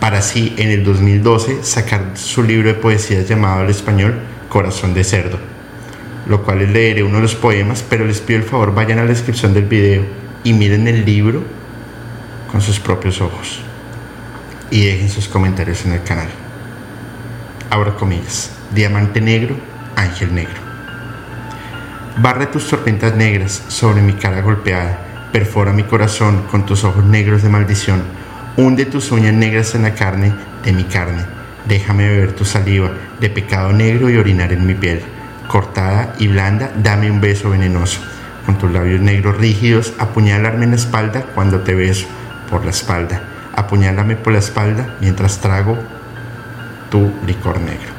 para 0.00 0.20
así 0.20 0.54
en 0.56 0.70
el 0.70 0.82
2012 0.82 1.62
sacar 1.62 2.12
su 2.14 2.42
libro 2.42 2.68
de 2.68 2.74
poesías 2.74 3.28
llamado 3.28 3.60
al 3.60 3.68
español 3.68 4.14
Corazón 4.48 4.94
de 4.94 5.04
Cerdo, 5.04 5.38
lo 6.26 6.42
cual 6.42 6.60
les 6.60 6.70
leeré 6.70 7.02
uno 7.02 7.16
de 7.16 7.22
los 7.24 7.34
poemas, 7.34 7.84
pero 7.86 8.06
les 8.06 8.22
pido 8.22 8.38
el 8.38 8.46
favor 8.46 8.74
vayan 8.74 8.98
a 8.98 9.02
la 9.02 9.10
descripción 9.10 9.52
del 9.52 9.64
video 9.66 10.06
y 10.42 10.54
miren 10.54 10.88
el 10.88 11.04
libro 11.04 11.63
con 12.54 12.62
sus 12.62 12.78
propios 12.78 13.20
ojos 13.20 13.58
y 14.70 14.86
dejen 14.86 15.08
sus 15.08 15.26
comentarios 15.26 15.84
en 15.86 15.92
el 15.94 16.04
canal. 16.04 16.28
Abro 17.68 17.96
comillas. 17.96 18.52
Diamante 18.72 19.20
negro, 19.20 19.56
ángel 19.96 20.32
negro. 20.32 20.54
Barre 22.18 22.46
tus 22.46 22.68
tormentas 22.68 23.16
negras 23.16 23.60
sobre 23.66 24.02
mi 24.02 24.12
cara 24.12 24.40
golpeada. 24.40 25.30
Perfora 25.32 25.72
mi 25.72 25.82
corazón 25.82 26.44
con 26.48 26.64
tus 26.64 26.84
ojos 26.84 27.04
negros 27.04 27.42
de 27.42 27.48
maldición. 27.48 28.04
Hunde 28.56 28.86
tus 28.86 29.10
uñas 29.10 29.34
negras 29.34 29.74
en 29.74 29.82
la 29.82 29.96
carne 29.96 30.32
de 30.62 30.72
mi 30.72 30.84
carne. 30.84 31.24
Déjame 31.66 32.06
beber 32.06 32.36
tu 32.36 32.44
saliva 32.44 32.92
de 33.18 33.30
pecado 33.30 33.72
negro 33.72 34.08
y 34.10 34.16
orinar 34.16 34.52
en 34.52 34.64
mi 34.64 34.74
piel. 34.74 35.02
Cortada 35.48 36.14
y 36.20 36.28
blanda, 36.28 36.70
dame 36.80 37.10
un 37.10 37.20
beso 37.20 37.50
venenoso. 37.50 38.00
Con 38.46 38.58
tus 38.58 38.70
labios 38.70 39.00
negros 39.00 39.38
rígidos, 39.38 39.92
apuñalarme 39.98 40.66
en 40.66 40.70
la 40.70 40.76
espalda 40.76 41.22
cuando 41.34 41.62
te 41.62 41.74
beso 41.74 42.06
por 42.50 42.64
la 42.64 42.70
espalda. 42.70 43.22
Apuñálame 43.54 44.16
por 44.16 44.32
la 44.32 44.38
espalda 44.38 44.96
mientras 45.00 45.38
trago 45.38 45.78
tu 46.90 47.12
licor 47.26 47.60
negro. 47.60 47.92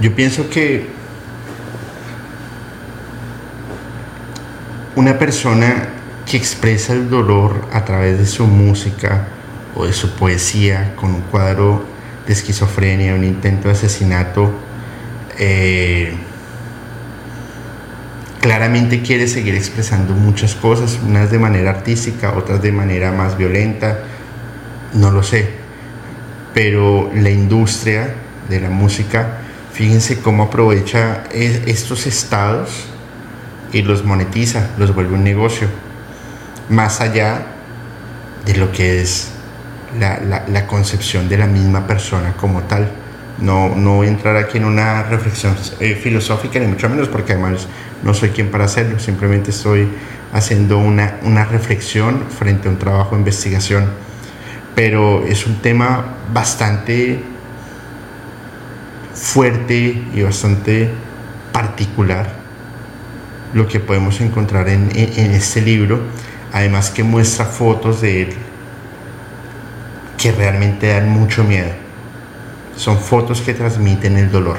Yo 0.00 0.14
pienso 0.14 0.48
que 0.50 0.90
una 4.94 5.18
persona 5.18 5.88
que 6.26 6.36
expresa 6.36 6.92
el 6.92 7.08
dolor 7.08 7.68
a 7.72 7.84
través 7.84 8.18
de 8.18 8.26
su 8.26 8.46
música 8.46 9.28
o 9.74 9.86
de 9.86 9.92
su 9.92 10.10
poesía 10.16 10.94
con 10.96 11.14
un 11.14 11.20
cuadro 11.22 11.84
de 12.26 12.32
esquizofrenia, 12.32 13.14
un 13.14 13.24
intento 13.24 13.68
de 13.68 13.74
asesinato, 13.74 14.52
eh, 15.38 16.16
claramente 18.46 19.02
quiere 19.02 19.26
seguir 19.26 19.56
expresando 19.56 20.14
muchas 20.14 20.54
cosas, 20.54 21.00
unas 21.04 21.32
de 21.32 21.38
manera 21.40 21.70
artística, 21.70 22.32
otras 22.36 22.62
de 22.62 22.70
manera 22.70 23.10
más 23.10 23.36
violenta, 23.36 24.04
no 24.94 25.10
lo 25.10 25.24
sé, 25.24 25.50
pero 26.54 27.10
la 27.12 27.30
industria 27.30 28.14
de 28.48 28.60
la 28.60 28.70
música, 28.70 29.38
fíjense 29.72 30.20
cómo 30.20 30.44
aprovecha 30.44 31.24
estos 31.32 32.06
estados 32.06 32.84
y 33.72 33.82
los 33.82 34.04
monetiza, 34.04 34.70
los 34.78 34.94
vuelve 34.94 35.14
un 35.14 35.24
negocio, 35.24 35.66
más 36.68 37.00
allá 37.00 37.46
de 38.44 38.54
lo 38.58 38.70
que 38.70 39.02
es 39.02 39.32
la, 39.98 40.66
concepción 40.68 41.28
de 41.28 41.38
la 41.38 41.48
misma 41.48 41.88
persona 41.88 42.34
como 42.36 42.62
tal. 42.62 42.92
No, 43.38 43.74
no 43.76 43.96
voy 43.96 44.06
a 44.06 44.10
entrar 44.10 44.36
aquí 44.36 44.58
en 44.58 44.64
una 44.64 45.02
reflexión 45.02 45.54
eh, 45.80 45.94
filosófica, 45.94 46.58
ni 46.58 46.66
mucho 46.66 46.88
menos, 46.88 47.08
porque 47.08 47.32
además 47.32 47.66
no 48.02 48.14
soy 48.14 48.30
quien 48.30 48.50
para 48.50 48.64
hacerlo, 48.64 48.98
simplemente 48.98 49.50
estoy 49.50 49.88
haciendo 50.32 50.78
una, 50.78 51.18
una 51.22 51.44
reflexión 51.44 52.24
frente 52.30 52.68
a 52.68 52.70
un 52.70 52.78
trabajo 52.78 53.10
de 53.12 53.18
investigación. 53.18 53.90
Pero 54.74 55.24
es 55.26 55.46
un 55.46 55.56
tema 55.56 56.04
bastante 56.32 57.22
fuerte 59.14 60.02
y 60.14 60.22
bastante 60.22 60.90
particular 61.52 62.36
lo 63.54 63.66
que 63.66 63.80
podemos 63.80 64.20
encontrar 64.20 64.68
en, 64.68 64.90
en, 64.94 65.30
este 65.32 65.62
libro, 65.62 66.00
además 66.52 66.90
que 66.90 67.02
muestra 67.02 67.46
fotos 67.46 68.02
de 68.02 68.22
él 68.22 68.34
que 70.18 70.32
realmente 70.32 70.88
dan 70.88 71.08
mucho 71.08 71.42
miedo. 71.44 71.85
Son 72.76 72.98
fotos 72.98 73.40
que 73.40 73.54
transmiten 73.54 74.16
el 74.16 74.30
dolor 74.30 74.58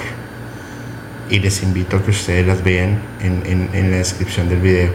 y 1.30 1.40
les 1.40 1.62
invito 1.62 1.98
a 1.98 2.04
que 2.04 2.12
ustedes 2.12 2.46
las 2.46 2.64
vean 2.64 3.00
en, 3.22 3.92
la 3.92 3.98
descripción 3.98 4.50
del 4.50 4.60
video 4.60 4.92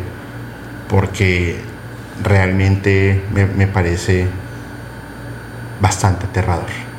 porque 0.88 1.60
realmente 2.22 3.22
me 3.32 3.66
parece 3.66 4.26
bastante 5.80 6.26
aterrador. 6.26 6.91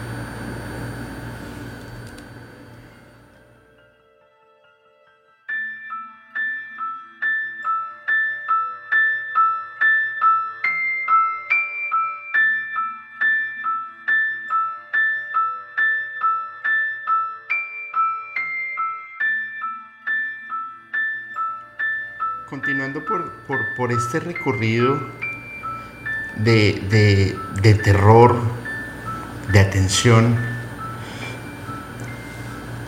Continuando 22.53 23.03
por, 23.03 23.91
este 23.91 24.19
recorrido 24.19 24.99
de, 26.37 27.35
terror, 27.83 28.39
de 29.51 29.59
atención, 29.59 30.37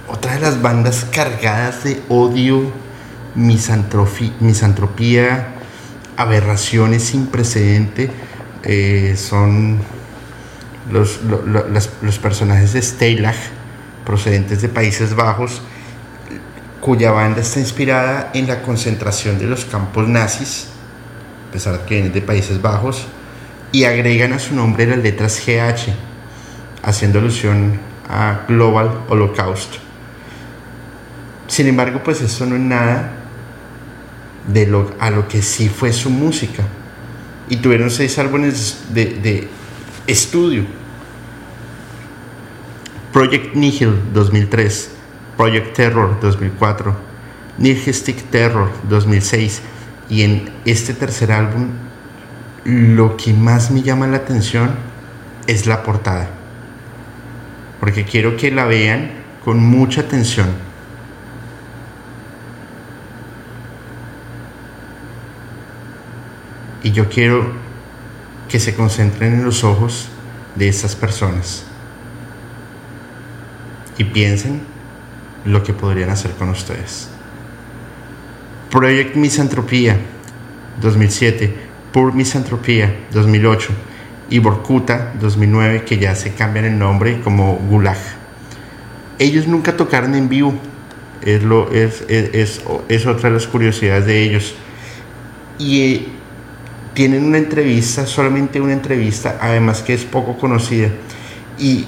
otra 0.08 0.36
de 0.36 0.42
las 0.42 0.62
bandas 0.62 1.06
cargadas 1.06 1.84
de 1.84 2.00
odio, 2.10 2.72
misantropía, 3.34 5.56
aberraciones 6.16 7.02
sin 7.02 7.26
precedente, 7.26 8.12
eh, 8.62 9.16
son 9.18 9.80
los, 10.92 11.22
los 11.24 12.20
personajes 12.20 12.74
de 12.74 12.84
Stalag, 12.84 13.36
procedentes 14.06 14.62
de 14.62 14.70
Países 14.70 15.16
Bajos, 15.16 15.64
cuya 16.86 17.10
banda 17.10 17.42
está 17.42 17.60
inspirada 17.60 18.30
en 18.36 18.46
la 18.46 18.62
concentración 18.62 19.40
de 19.40 19.48
los 19.48 19.66
campos 19.66 20.08
nazis, 20.08 20.68
a 21.50 21.52
pesar 21.52 21.80
de 21.80 21.86
que 21.86 21.96
vienen 21.96 22.14
de 22.14 22.22
Países 22.22 22.62
Bajos, 22.62 23.08
y 23.72 23.86
agregan 23.86 24.34
a 24.34 24.38
su 24.38 24.54
nombre 24.54 24.86
las 24.86 25.00
letras 25.00 25.42
GH, 25.44 25.92
haciendo 26.84 27.18
alusión 27.18 27.80
a 28.08 28.42
Global 28.48 29.02
Holocaust. 29.10 29.78
Sin 31.48 31.66
embargo, 31.66 32.02
pues 32.04 32.22
esto 32.22 32.46
no 32.46 32.54
es 32.56 32.62
nada 32.62 33.14
de 34.48 34.68
lo, 34.68 34.94
a 35.00 35.10
lo 35.10 35.28
que 35.28 35.42
sí 35.42 35.70
fue 35.70 35.92
su 35.92 36.12
música. 36.12 36.62
Y 37.50 37.56
tuvieron 37.56 37.90
seis 37.90 38.20
álbumes 38.20 38.84
de, 38.94 39.06
de 39.06 39.48
estudio. 40.06 40.66
Project 43.12 43.56
Nihil 43.56 44.00
2003, 44.14 44.95
Project 45.38 45.74
Terror 45.76 46.18
2004, 46.22 46.96
Nihilstic 47.58 48.30
Terror 48.30 48.70
2006 48.90 49.62
y 50.10 50.22
en 50.22 50.50
este 50.66 50.94
tercer 50.94 51.32
álbum 51.32 51.70
lo 52.64 53.16
que 53.18 53.34
más 53.34 53.72
me 53.72 53.82
llama 53.82 54.08
la 54.08 54.18
atención 54.18 54.72
es 55.48 55.68
la 55.68 55.84
portada. 55.84 56.30
Porque 57.80 58.06
quiero 58.06 58.38
que 58.38 58.52
la 58.52 58.66
vean 58.66 59.12
con 59.44 59.60
mucha 59.60 60.02
atención. 60.02 60.48
Y 66.82 66.92
yo 66.92 67.10
quiero 67.10 67.52
que 68.50 68.60
se 68.60 68.76
concentren 68.76 69.34
en 69.34 69.44
los 69.44 69.64
ojos 69.64 70.10
de 70.56 70.68
esas 70.68 70.96
personas. 70.96 71.64
Y 73.98 74.04
piensen 74.06 74.75
lo 75.46 75.64
que 75.64 75.74
podrían 75.74 76.10
hacer 76.10 76.32
con 76.32 76.50
ustedes. 76.50 77.10
Project 78.72 79.16
Misantropía 79.16 79.98
2007, 80.82 81.56
Pur 81.92 82.14
Misantropía 82.14 82.94
2008 83.12 83.70
y 84.30 84.40
Borkuta 84.40 85.14
2009 85.20 85.84
que 85.86 85.98
ya 85.98 86.16
se 86.16 86.34
cambian 86.34 86.66
el 86.66 86.78
nombre 86.78 87.22
como 87.22 87.56
Gulag. 87.70 87.98
Ellos 89.18 89.48
nunca 89.48 89.78
tocaron 89.78 90.16
en 90.16 90.28
vivo, 90.28 90.54
es, 91.22 91.42
lo, 91.44 91.72
es, 91.72 92.04
es, 92.10 92.62
es, 92.90 93.06
otra 93.06 93.30
de 93.30 93.36
las 93.36 93.48
curiosidades 93.48 94.06
de 94.06 94.22
ellos. 94.22 94.56
Y 95.58 95.82
eh, 95.82 96.08
tienen 96.94 97.24
una 97.24 97.38
entrevista, 97.38 98.06
solamente 98.06 98.60
una 98.60 98.74
entrevista, 98.74 99.38
además 99.42 99.82
que 99.82 99.94
es 99.94 100.04
poco 100.04 100.38
conocida. 100.38 100.90
Y 101.58 101.86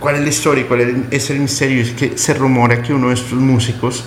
¿Cuál 0.00 0.14
es 0.14 0.22
la 0.22 0.28
historia? 0.30 0.66
¿Cuál 0.66 1.04
es 1.10 1.28
el 1.28 1.40
misterio? 1.40 1.82
Es 1.82 1.90
que 1.90 2.16
se 2.16 2.32
rumora 2.32 2.82
que 2.82 2.94
uno 2.94 3.08
de 3.08 3.14
estos 3.14 3.38
músicos 3.38 4.02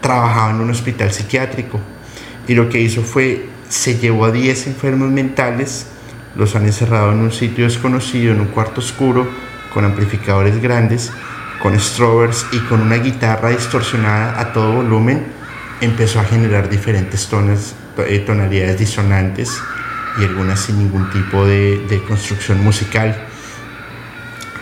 trabajaba 0.00 0.50
en 0.50 0.62
un 0.62 0.70
hospital 0.70 1.12
psiquiátrico 1.12 1.78
y 2.48 2.54
lo 2.54 2.70
que 2.70 2.80
hizo 2.80 3.02
fue 3.02 3.46
se 3.68 3.98
llevó 3.98 4.24
a 4.24 4.30
10 4.30 4.66
enfermos 4.68 5.10
mentales, 5.10 5.88
los 6.36 6.56
han 6.56 6.64
encerrado 6.64 7.12
en 7.12 7.18
un 7.18 7.32
sitio 7.32 7.64
desconocido, 7.64 8.32
en 8.32 8.40
un 8.40 8.46
cuarto 8.46 8.80
oscuro, 8.80 9.28
con 9.74 9.84
amplificadores 9.84 10.62
grandes, 10.62 11.12
con 11.62 11.78
strobers 11.78 12.46
y 12.52 12.60
con 12.60 12.80
una 12.80 12.96
guitarra 12.96 13.50
distorsionada 13.50 14.40
a 14.40 14.54
todo 14.54 14.72
volumen, 14.72 15.26
empezó 15.82 16.20
a 16.20 16.24
generar 16.24 16.70
diferentes 16.70 17.28
eh, 17.98 18.18
tonalidades 18.20 18.78
disonantes 18.78 19.60
y 20.18 20.24
algunas 20.24 20.60
sin 20.60 20.78
ningún 20.78 21.10
tipo 21.10 21.44
de 21.44 22.02
construcción 22.08 22.64
musical 22.64 23.23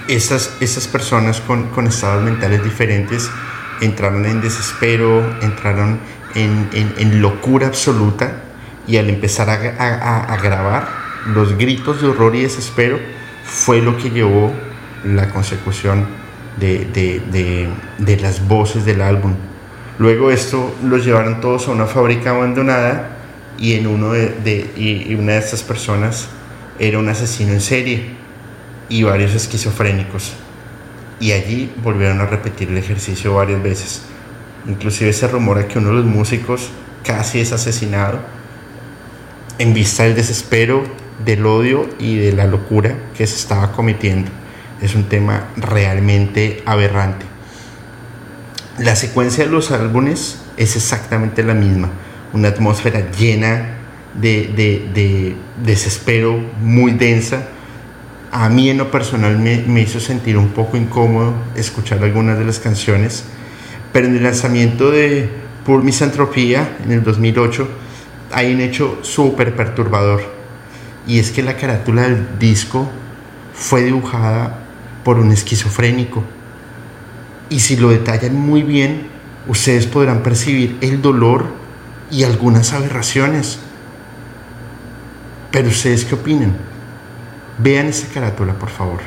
esas, 0.08 0.88
personas 0.88 1.40
con, 1.40 1.86
estados 1.86 2.22
mentales 2.22 2.62
diferentes 2.62 3.30
entraron 3.80 4.26
en 4.26 4.40
desespero, 4.40 5.22
entraron 5.40 5.98
en, 6.34 7.20
locura 7.20 7.66
absoluta 7.66 8.42
y 8.86 8.96
al 8.96 9.08
empezar 9.08 9.50
a, 9.50 10.36
grabar 10.42 10.88
los 11.26 11.56
gritos 11.56 12.00
de 12.02 12.08
horror 12.08 12.34
y 12.34 12.42
desespero 12.42 12.98
fue 13.44 13.80
lo 13.80 13.96
que 13.96 14.10
llevó 14.10 14.52
la 15.04 15.30
consecución 15.30 16.06
de, 16.58 17.68
las 18.20 18.46
voces 18.46 18.84
del 18.84 19.02
álbum. 19.02 19.34
Luego 19.98 20.30
esto 20.30 20.74
los 20.82 21.04
llevaron 21.04 21.40
todos 21.40 21.68
a 21.68 21.70
una 21.70 21.86
fábrica 21.86 22.30
abandonada 22.30 23.18
y, 23.58 23.74
en 23.74 23.86
uno 23.86 24.12
de, 24.12 24.70
y 24.76 25.14
una 25.14 25.32
de 25.32 25.38
estas 25.38 25.62
personas 25.62 26.28
era 26.78 26.98
un 26.98 27.08
asesino 27.08 27.52
en 27.52 27.60
serie 27.60 28.21
y 28.92 29.04
varios 29.04 29.34
esquizofrénicos. 29.34 30.34
Y 31.18 31.32
allí 31.32 31.72
volvieron 31.82 32.20
a 32.20 32.26
repetir 32.26 32.68
el 32.68 32.76
ejercicio 32.76 33.34
varias 33.34 33.62
veces. 33.62 34.02
Inclusive 34.68 35.14
se 35.14 35.26
rumora 35.28 35.66
que 35.66 35.78
uno 35.78 35.88
de 35.88 35.94
los 35.96 36.04
músicos 36.04 36.68
casi 37.02 37.40
es 37.40 37.52
asesinado 37.52 38.20
en 39.58 39.72
vista 39.72 40.02
del 40.02 40.14
desespero, 40.14 40.84
del 41.24 41.46
odio 41.46 41.88
y 41.98 42.16
de 42.16 42.32
la 42.32 42.46
locura 42.46 42.94
que 43.16 43.26
se 43.26 43.36
estaba 43.36 43.72
cometiendo. 43.72 44.30
Es 44.82 44.94
un 44.94 45.04
tema 45.04 45.48
realmente 45.56 46.62
aberrante. 46.66 47.24
La 48.78 48.94
secuencia 48.94 49.44
de 49.44 49.50
los 49.50 49.70
álbumes 49.70 50.38
es 50.58 50.76
exactamente 50.76 51.42
la 51.42 51.54
misma, 51.54 51.88
una 52.34 52.48
atmósfera 52.48 53.10
llena 53.10 53.78
de, 54.20 55.34
desespero, 55.64 56.38
muy 56.60 56.92
densa. 56.92 57.48
A 58.32 58.48
mí 58.48 58.70
en 58.70 58.78
lo 58.78 58.90
personal 58.90 59.38
me, 59.38 59.58
me 59.58 59.82
hizo 59.82 60.00
sentir 60.00 60.38
un 60.38 60.48
poco 60.48 60.76
incómodo 60.76 61.34
escuchar 61.54 62.02
algunas 62.02 62.38
de 62.38 62.46
las 62.46 62.58
canciones, 62.58 63.24
pero 63.92 64.06
en 64.06 64.16
el 64.16 64.22
lanzamiento 64.22 64.90
de 64.90 65.28
Pur 65.66 65.84
Misantropía 65.84 66.78
en 66.84 66.92
el 66.92 67.04
2008 67.04 67.68
hay 68.32 68.54
un 68.54 68.60
hecho 68.60 68.98
súper 69.02 69.54
perturbador 69.54 70.22
y 71.06 71.18
es 71.18 71.30
que 71.30 71.42
la 71.42 71.56
carátula 71.56 72.02
del 72.02 72.38
disco 72.38 72.88
fue 73.54 73.82
dibujada 73.82 74.60
por 75.04 75.18
un 75.18 75.30
esquizofrénico. 75.30 76.24
Y 77.50 77.60
si 77.60 77.76
lo 77.76 77.90
detallan 77.90 78.34
muy 78.34 78.62
bien, 78.62 79.08
ustedes 79.46 79.86
podrán 79.86 80.22
percibir 80.22 80.78
el 80.80 81.02
dolor 81.02 81.46
y 82.10 82.24
algunas 82.24 82.72
aberraciones. 82.72 83.58
Pero 85.50 85.68
ustedes 85.68 86.04
qué 86.04 86.14
opinan? 86.14 86.71
Vean 87.58 87.86
esa 87.86 88.08
carátula, 88.12 88.54
por 88.54 88.70
favor. 88.70 89.00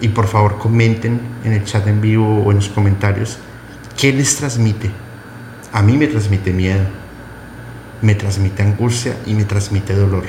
Y 0.00 0.08
por 0.08 0.26
favor 0.26 0.58
comenten 0.58 1.20
en 1.44 1.52
el 1.52 1.64
chat 1.64 1.86
en 1.86 2.00
vivo 2.00 2.42
o 2.42 2.50
en 2.50 2.56
los 2.56 2.68
comentarios 2.68 3.38
qué 3.96 4.12
les 4.12 4.36
transmite. 4.36 4.90
A 5.72 5.82
mí 5.82 5.96
me 5.96 6.06
transmite 6.06 6.52
miedo, 6.52 6.84
me 8.02 8.14
transmite 8.14 8.62
angustia 8.62 9.16
y 9.26 9.34
me 9.34 9.44
transmite 9.44 9.94
dolor. 9.94 10.24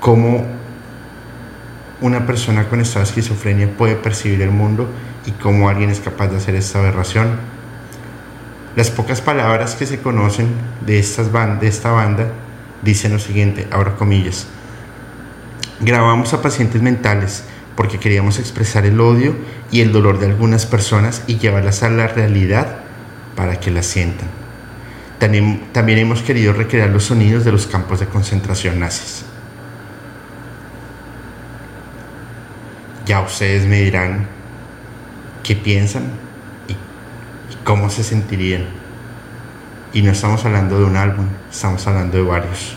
Cómo 0.00 0.46
una 2.00 2.26
persona 2.26 2.68
con 2.68 2.80
esta 2.80 3.02
esquizofrenia 3.02 3.70
puede 3.76 3.96
percibir 3.96 4.42
el 4.42 4.50
mundo 4.50 4.88
y 5.24 5.32
cómo 5.32 5.68
alguien 5.68 5.90
es 5.90 6.00
capaz 6.00 6.28
de 6.28 6.36
hacer 6.36 6.54
esta 6.54 6.78
aberración. 6.78 7.38
Las 8.74 8.90
pocas 8.90 9.20
palabras 9.20 9.74
que 9.74 9.86
se 9.86 10.00
conocen 10.00 10.48
de, 10.84 10.98
estas 10.98 11.32
de 11.60 11.66
esta 11.66 11.90
banda 11.92 12.28
dicen 12.86 13.12
lo 13.12 13.18
siguiente, 13.18 13.66
ahora 13.70 13.96
comillas. 13.96 14.46
Grabamos 15.80 16.32
a 16.32 16.40
pacientes 16.40 16.80
mentales 16.80 17.44
porque 17.76 17.98
queríamos 17.98 18.38
expresar 18.38 18.86
el 18.86 18.98
odio 19.00 19.36
y 19.70 19.82
el 19.82 19.92
dolor 19.92 20.18
de 20.18 20.26
algunas 20.26 20.64
personas 20.64 21.22
y 21.26 21.36
llevarlas 21.36 21.82
a 21.82 21.90
la 21.90 22.08
realidad 22.08 22.78
para 23.34 23.60
que 23.60 23.70
las 23.70 23.84
sientan. 23.84 24.28
También, 25.18 25.68
también 25.72 25.98
hemos 25.98 26.22
querido 26.22 26.54
recrear 26.54 26.88
los 26.88 27.04
sonidos 27.04 27.44
de 27.44 27.52
los 27.52 27.66
campos 27.66 28.00
de 28.00 28.06
concentración 28.06 28.80
nazis. 28.80 29.24
Ya 33.04 33.20
ustedes 33.20 33.66
me 33.66 33.82
dirán 33.82 34.26
qué 35.42 35.54
piensan 35.54 36.04
y, 36.68 36.76
cómo 37.64 37.90
se 37.90 38.02
sentirían. 38.02 38.85
Y 39.96 40.02
no 40.02 40.10
estamos 40.10 40.44
hablando 40.44 40.78
de 40.78 40.84
un 40.84 40.94
álbum, 40.94 41.26
estamos 41.50 41.86
hablando 41.86 42.18
de 42.18 42.22
varios. 42.22 42.76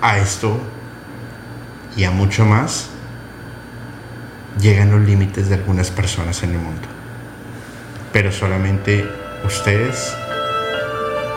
A 0.00 0.18
esto 0.18 0.56
y 1.96 2.04
a 2.04 2.12
mucho 2.12 2.46
más 2.46 2.90
llegan 4.60 4.92
los 4.92 5.00
límites 5.00 5.48
de 5.48 5.56
algunas 5.56 5.90
personas 5.90 6.44
en 6.44 6.50
el 6.52 6.58
mundo. 6.58 6.86
Pero 8.12 8.30
solamente 8.30 9.04
ustedes 9.44 10.14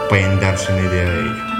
pueden 0.07 0.39
darse 0.39 0.71
una 0.71 0.81
idea 0.83 1.09
de 1.09 1.19
ello. 1.19 1.52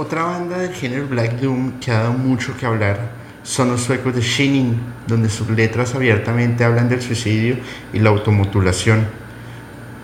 Otra 0.00 0.22
banda 0.22 0.58
del 0.58 0.72
género 0.72 1.08
Black 1.08 1.40
Doom 1.40 1.80
que 1.80 1.90
ha 1.90 1.98
dado 1.98 2.12
mucho 2.12 2.56
que 2.56 2.64
hablar 2.64 3.10
son 3.42 3.72
los 3.72 3.80
suecos 3.80 4.14
de 4.14 4.20
Shinin, 4.20 4.80
donde 5.08 5.28
sus 5.28 5.50
letras 5.50 5.92
abiertamente 5.92 6.62
hablan 6.62 6.88
del 6.88 7.02
suicidio 7.02 7.56
y 7.92 7.98
la 7.98 8.10
automutulación. 8.10 9.08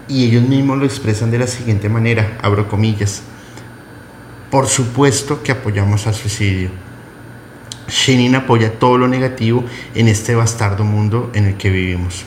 Y 0.08 0.24
ellos 0.24 0.48
mismos 0.48 0.78
lo 0.78 0.84
expresan 0.84 1.30
de 1.30 1.38
la 1.38 1.46
siguiente 1.46 1.88
manera, 1.88 2.36
abro 2.42 2.66
comillas. 2.66 3.22
Por 4.50 4.66
supuesto 4.66 5.44
que 5.44 5.52
apoyamos 5.52 6.08
al 6.08 6.14
suicidio. 6.14 6.70
Shinin 7.86 8.34
apoya 8.34 8.76
todo 8.76 8.98
lo 8.98 9.06
negativo 9.06 9.62
en 9.94 10.08
este 10.08 10.34
bastardo 10.34 10.82
mundo 10.82 11.30
en 11.34 11.46
el 11.46 11.56
que 11.56 11.70
vivimos. 11.70 12.24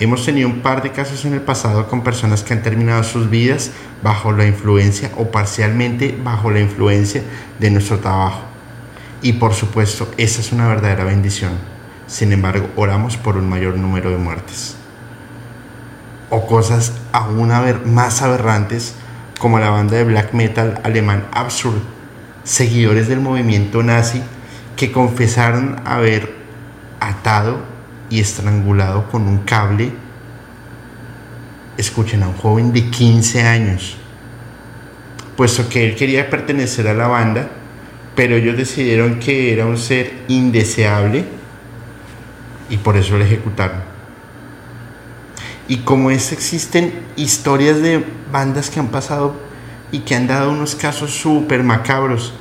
Hemos 0.00 0.24
tenido 0.24 0.48
un 0.48 0.60
par 0.60 0.82
de 0.84 0.92
casos 0.92 1.24
en 1.24 1.34
el 1.34 1.40
pasado 1.40 1.88
con 1.88 2.04
personas 2.04 2.44
que 2.44 2.52
han 2.52 2.62
terminado 2.62 3.02
sus 3.02 3.28
vidas 3.28 3.72
bajo 4.00 4.30
la 4.30 4.46
influencia 4.46 5.10
o 5.16 5.32
parcialmente 5.32 6.16
bajo 6.22 6.52
la 6.52 6.60
influencia 6.60 7.24
de 7.58 7.70
nuestro 7.72 7.98
trabajo. 7.98 8.42
Y 9.22 9.32
por 9.34 9.54
supuesto, 9.54 10.08
esa 10.16 10.40
es 10.40 10.52
una 10.52 10.68
verdadera 10.68 11.02
bendición. 11.02 11.50
Sin 12.06 12.32
embargo, 12.32 12.68
oramos 12.76 13.16
por 13.16 13.36
un 13.36 13.48
mayor 13.48 13.76
número 13.76 14.10
de 14.10 14.18
muertes. 14.18 14.76
O 16.30 16.46
cosas 16.46 16.92
aún 17.10 17.50
más 17.86 18.22
aberrantes 18.22 18.94
como 19.40 19.58
la 19.58 19.70
banda 19.70 19.96
de 19.96 20.04
black 20.04 20.32
metal 20.32 20.80
alemán 20.84 21.26
Absurd, 21.32 21.80
seguidores 22.44 23.08
del 23.08 23.18
movimiento 23.18 23.82
nazi 23.82 24.22
que 24.76 24.92
confesaron 24.92 25.80
haber 25.84 26.36
atado 27.00 27.77
y 28.10 28.20
estrangulado 28.20 29.10
con 29.10 29.26
un 29.28 29.38
cable, 29.38 29.92
escuchen, 31.76 32.22
a 32.22 32.28
un 32.28 32.34
joven 32.34 32.72
de 32.72 32.90
15 32.90 33.42
años, 33.42 33.96
puesto 35.36 35.68
que 35.68 35.88
él 35.88 35.94
quería 35.94 36.28
pertenecer 36.28 36.88
a 36.88 36.94
la 36.94 37.06
banda, 37.06 37.48
pero 38.14 38.36
ellos 38.36 38.56
decidieron 38.56 39.18
que 39.20 39.52
era 39.52 39.66
un 39.66 39.78
ser 39.78 40.12
indeseable 40.28 41.24
y 42.68 42.76
por 42.78 42.96
eso 42.96 43.16
lo 43.16 43.24
ejecutaron. 43.24 43.80
Y 45.68 45.78
como 45.78 46.10
es, 46.10 46.32
existen 46.32 46.92
historias 47.16 47.80
de 47.80 48.04
bandas 48.32 48.70
que 48.70 48.80
han 48.80 48.88
pasado 48.88 49.36
y 49.92 50.00
que 50.00 50.14
han 50.14 50.26
dado 50.26 50.50
unos 50.50 50.74
casos 50.74 51.12
súper 51.12 51.62
macabros, 51.62 52.32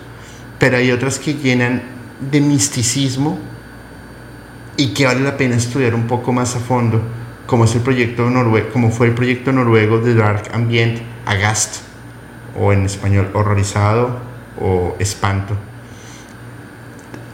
pero 0.58 0.78
hay 0.78 0.92
otras 0.92 1.20
que 1.20 1.34
llenan 1.34 1.84
de 2.32 2.42
misticismo 2.42 3.38
y 4.78 4.94
que 4.94 5.06
vale 5.06 5.22
la 5.22 5.36
pena 5.36 5.56
estudiar 5.56 5.96
un 5.96 6.06
poco 6.06 6.32
más 6.32 6.56
a 6.56 6.60
fondo, 6.60 7.02
como, 7.48 7.66
es 7.66 7.74
el 7.76 7.82
proyecto 7.82 8.30
noruego, 8.30 8.70
como 8.72 8.92
fue 8.92 9.08
el 9.08 9.14
proyecto 9.14 9.52
noruego 9.52 9.98
de 10.00 10.14
Dark 10.14 10.52
Ambient 10.54 11.00
Agast, 11.26 11.82
o 12.58 12.72
en 12.72 12.86
español 12.86 13.30
horrorizado 13.34 14.20
o 14.60 14.96
espanto, 15.00 15.56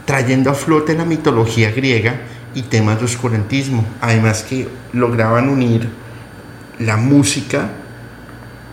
trayendo 0.06 0.50
a 0.50 0.54
flote 0.54 0.94
la 0.94 1.04
mitología 1.04 1.70
griega 1.70 2.20
y 2.54 2.62
temas 2.62 2.98
de 2.98 3.04
oscurantismo, 3.04 3.84
además 4.00 4.42
que 4.42 4.68
lograban 4.92 5.48
unir 5.48 5.88
la 6.78 6.96
música 6.96 7.70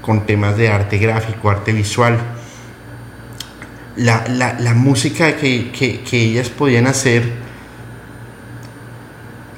con 0.02 0.26
temas 0.26 0.58
de 0.58 0.70
arte 0.70 0.98
gráfico, 0.98 1.50
arte 1.50 1.72
visual. 1.74 2.18
La, 3.98 4.26
la, 4.28 4.58
la 4.60 4.74
música 4.74 5.36
que, 5.36 5.72
que, 5.72 6.02
que 6.02 6.18
ellas 6.18 6.50
podían 6.50 6.88
hacer 6.88 7.51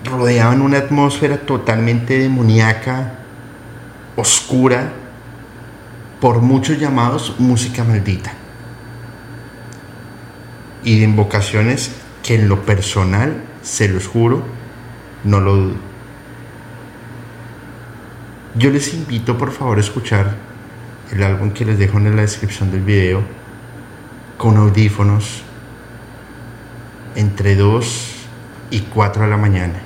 rodeaban 0.03 0.61
una 0.61 0.79
atmósfera 0.79 1.37
totalmente 1.37 2.17
demoníaca, 2.17 3.13
oscura, 4.15 4.91
por 6.19 6.41
muchos 6.41 6.79
llamados 6.79 7.35
música 7.39 7.83
maldita. 7.83 8.33
Y 10.83 10.99
de 10.99 11.05
invocaciones 11.05 11.91
que 12.21 12.35
en 12.35 12.49
lo 12.49 12.65
personal, 12.65 13.43
se 13.61 13.87
los 13.87 14.07
juro, 14.07 14.43
no 15.23 15.39
lo 15.39 15.55
dudo. 15.55 15.75
Yo 18.55 18.69
les 18.69 18.93
invito 18.93 19.37
por 19.37 19.51
favor 19.51 19.77
a 19.77 19.81
escuchar 19.81 20.35
el 21.11 21.23
álbum 21.23 21.51
que 21.51 21.65
les 21.65 21.79
dejo 21.79 21.97
en 21.97 22.15
la 22.15 22.21
descripción 22.21 22.71
del 22.71 22.81
video 22.81 23.21
con 24.37 24.57
audífonos 24.57 25.41
entre 27.15 27.55
2 27.55 28.11
y 28.71 28.79
4 28.81 29.23
de 29.23 29.29
la 29.29 29.37
mañana 29.37 29.82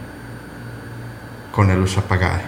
con 1.58 1.70
la 1.70 1.76
luz 1.76 1.98
apagada. 1.98 2.44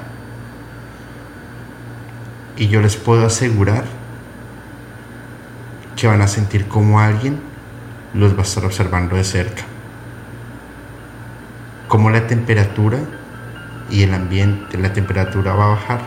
Y 2.58 2.68
yo 2.68 2.80
les 2.80 2.96
puedo 2.96 3.26
asegurar 3.26 3.86
que 5.96 6.06
van 6.06 6.22
a 6.22 6.28
sentir 6.28 6.68
como 6.68 7.00
alguien 7.00 7.42
los 8.14 8.36
va 8.36 8.42
a 8.42 8.44
estar 8.44 8.64
observando 8.66 9.16
de 9.16 9.24
cerca. 9.24 9.64
Como 11.88 12.12
la 12.12 12.28
temperatura 12.28 13.00
y 13.90 14.04
el 14.04 14.14
ambiente, 14.14 14.78
la 14.78 14.94
temperatura 14.94 15.56
va 15.56 15.66
a 15.66 15.70
bajar 15.70 16.02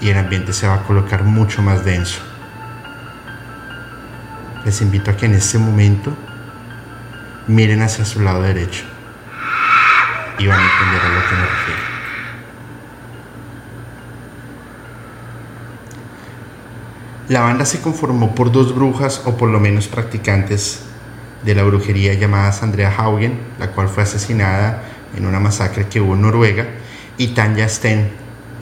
y 0.00 0.10
el 0.10 0.18
ambiente 0.18 0.52
se 0.52 0.68
va 0.68 0.74
a 0.74 0.82
colocar 0.84 1.24
mucho 1.24 1.60
más 1.60 1.84
denso. 1.84 2.20
Les 4.64 4.80
invito 4.80 5.10
a 5.10 5.16
que 5.16 5.26
en 5.26 5.34
este 5.34 5.58
momento 5.58 6.16
miren 7.48 7.82
hacia 7.82 8.04
su 8.04 8.20
lado 8.20 8.42
derecho 8.42 8.84
y 10.38 10.46
van 10.46 10.60
a 10.60 10.62
entender 10.62 11.00
a 11.02 11.08
lo 11.08 11.28
que 11.28 11.34
me 11.34 11.42
refiero. 11.42 11.87
La 17.28 17.42
banda 17.42 17.66
se 17.66 17.82
conformó 17.82 18.34
por 18.34 18.50
dos 18.52 18.74
brujas 18.74 19.20
o 19.26 19.36
por 19.36 19.50
lo 19.50 19.60
menos 19.60 19.86
practicantes 19.86 20.80
de 21.44 21.54
la 21.54 21.62
brujería 21.62 22.14
llamadas 22.14 22.62
Andrea 22.62 22.90
Haugen, 22.96 23.38
la 23.58 23.72
cual 23.72 23.90
fue 23.90 24.04
asesinada 24.04 24.82
en 25.14 25.26
una 25.26 25.38
masacre 25.38 25.88
que 25.88 26.00
hubo 26.00 26.14
en 26.14 26.22
Noruega, 26.22 26.66
y 27.18 27.28
Tanja 27.28 27.68
Sten. 27.68 28.08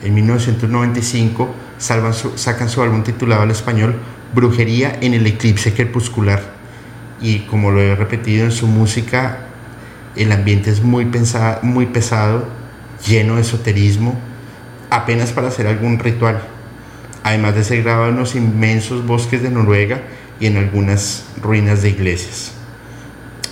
En 0.03 0.13
1995 0.13 1.49
sacan 1.77 2.69
su 2.69 2.81
álbum 2.81 3.03
titulado 3.03 3.43
al 3.43 3.51
español 3.51 3.95
Brujería 4.35 4.97
en 4.99 5.13
el 5.13 5.25
eclipse 5.25 5.73
crepuscular. 5.73 6.43
Y 7.21 7.39
como 7.45 7.71
lo 7.71 7.79
he 7.79 7.95
repetido 7.95 8.43
en 8.43 8.51
su 8.51 8.67
música, 8.67 9.45
el 10.17 10.29
ambiente 10.33 10.71
es 10.71 10.83
muy, 10.83 11.09
muy 11.61 11.85
pesado, 11.85 12.49
lleno 13.07 13.35
de 13.35 13.41
esoterismo, 13.43 14.19
apenas 14.89 15.31
para 15.31 15.47
hacer 15.47 15.67
algún 15.67 15.99
ritual. 15.99 16.56
Además 17.27 17.55
de 17.55 17.65
ser 17.65 17.83
grabado 17.83 18.07
en 18.07 18.15
los 18.15 18.35
inmensos 18.35 19.05
bosques 19.05 19.43
de 19.43 19.49
Noruega 19.49 19.99
y 20.39 20.45
en 20.45 20.55
algunas 20.55 21.25
ruinas 21.41 21.81
de 21.81 21.89
iglesias. 21.89 22.53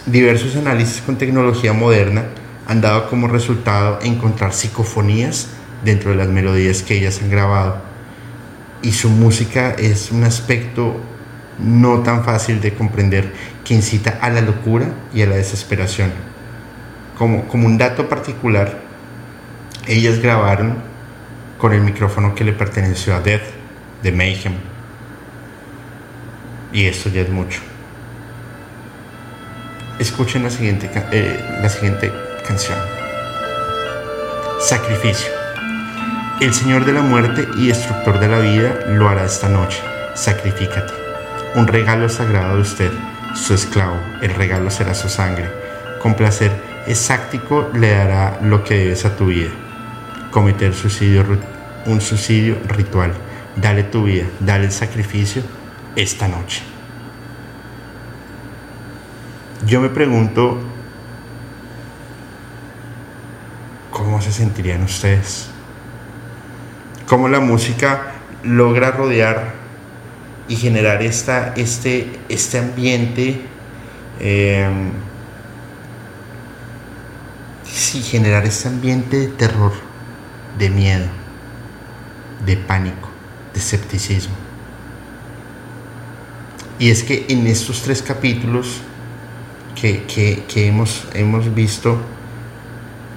Diversos 0.05 0.55
análisis 0.55 1.01
con 1.01 1.17
tecnología 1.17 1.73
moderna 1.73 2.23
han 2.69 2.79
dado 2.79 3.09
como 3.09 3.27
resultado 3.27 3.99
encontrar 4.01 4.53
psicofonías 4.53 5.49
dentro 5.83 6.11
de 6.11 6.15
las 6.15 6.29
melodías 6.29 6.83
que 6.83 6.95
ellas 6.95 7.19
han 7.21 7.29
grabado. 7.29 7.81
Y 8.81 8.93
su 8.93 9.09
música 9.09 9.71
es 9.71 10.09
un 10.09 10.23
aspecto 10.23 10.95
no 11.59 11.99
tan 11.99 12.23
fácil 12.23 12.61
de 12.61 12.75
comprender 12.75 13.33
que 13.65 13.73
incita 13.73 14.19
a 14.21 14.29
la 14.29 14.39
locura 14.39 14.87
y 15.13 15.21
a 15.21 15.25
la 15.25 15.35
desesperación. 15.35 16.13
Como, 17.17 17.45
como 17.49 17.65
un 17.65 17.77
dato 17.77 18.07
particular, 18.07 18.79
ellas 19.85 20.19
grabaron 20.19 20.77
con 21.57 21.73
el 21.73 21.81
micrófono 21.81 22.35
que 22.35 22.45
le 22.45 22.53
perteneció 22.53 23.13
a 23.13 23.19
Death 23.19 23.54
de 24.05 24.11
Mayhem. 24.11 24.53
Y 26.71 26.85
esto 26.85 27.09
ya 27.09 27.21
es 27.21 27.29
mucho. 27.29 27.59
Escuchen 29.97 30.43
la 30.43 30.51
siguiente, 30.51 30.89
eh, 31.11 31.43
la 31.61 31.69
siguiente 31.69 32.11
canción. 32.47 32.77
Sacrificio. 34.59 35.31
El 36.39 36.53
Señor 36.53 36.85
de 36.85 36.93
la 36.93 37.01
muerte 37.01 37.47
y 37.57 37.69
destructor 37.69 38.19
de 38.19 38.27
la 38.27 38.39
vida 38.39 38.79
lo 38.89 39.09
hará 39.09 39.25
esta 39.25 39.49
noche. 39.49 39.81
Sacrifícate. 40.13 40.93
Un 41.55 41.65
regalo 41.65 42.07
sagrado 42.07 42.57
de 42.57 42.61
usted, 42.61 42.91
su 43.33 43.55
esclavo. 43.55 43.99
El 44.21 44.35
regalo 44.35 44.69
será 44.69 44.93
su 44.93 45.09
sangre. 45.09 45.49
Con 45.99 46.13
placer 46.13 46.51
exactico 46.85 47.71
le 47.73 47.89
dará 47.89 48.39
lo 48.43 48.63
que 48.63 48.75
debes 48.75 49.03
a 49.05 49.15
tu 49.15 49.27
vida. 49.27 49.49
Cometer 50.29 50.75
suicidio, 50.75 51.25
un 51.87 52.01
suicidio 52.01 52.57
ritual. 52.67 53.13
Dale 53.55 53.83
tu 53.83 54.03
vida, 54.03 54.25
dale 54.39 54.65
el 54.65 54.71
sacrificio 54.71 55.41
esta 55.95 56.27
noche. 56.27 56.61
Yo 59.65 59.81
me 59.81 59.89
pregunto, 59.89 60.59
¿cómo 63.91 64.21
se 64.21 64.31
sentirían 64.31 64.83
ustedes? 64.83 65.47
¿Cómo 67.07 67.29
la 67.29 67.39
música 67.39 68.11
logra 68.43 68.91
rodear 68.91 69.53
y 70.47 70.55
generar 70.55 71.01
esta, 71.01 71.53
este, 71.55 72.19
este 72.29 72.59
ambiente? 72.59 73.41
Eh, 74.19 74.69
sí, 77.63 78.01
generar 78.01 78.45
este 78.45 78.67
ambiente 78.67 79.17
de 79.17 79.27
terror, 79.27 79.73
de 80.57 80.69
miedo, 80.69 81.05
de 82.45 82.57
pánico, 82.57 83.09
escepticismo. 83.59 84.35
Y 86.77 86.89
es 86.89 87.03
que 87.03 87.25
en 87.29 87.47
estos 87.47 87.81
tres 87.81 88.01
capítulos 88.01 88.81
que, 89.75 90.43
hemos, 90.55 91.07
hemos 91.13 91.53
visto, 91.53 91.97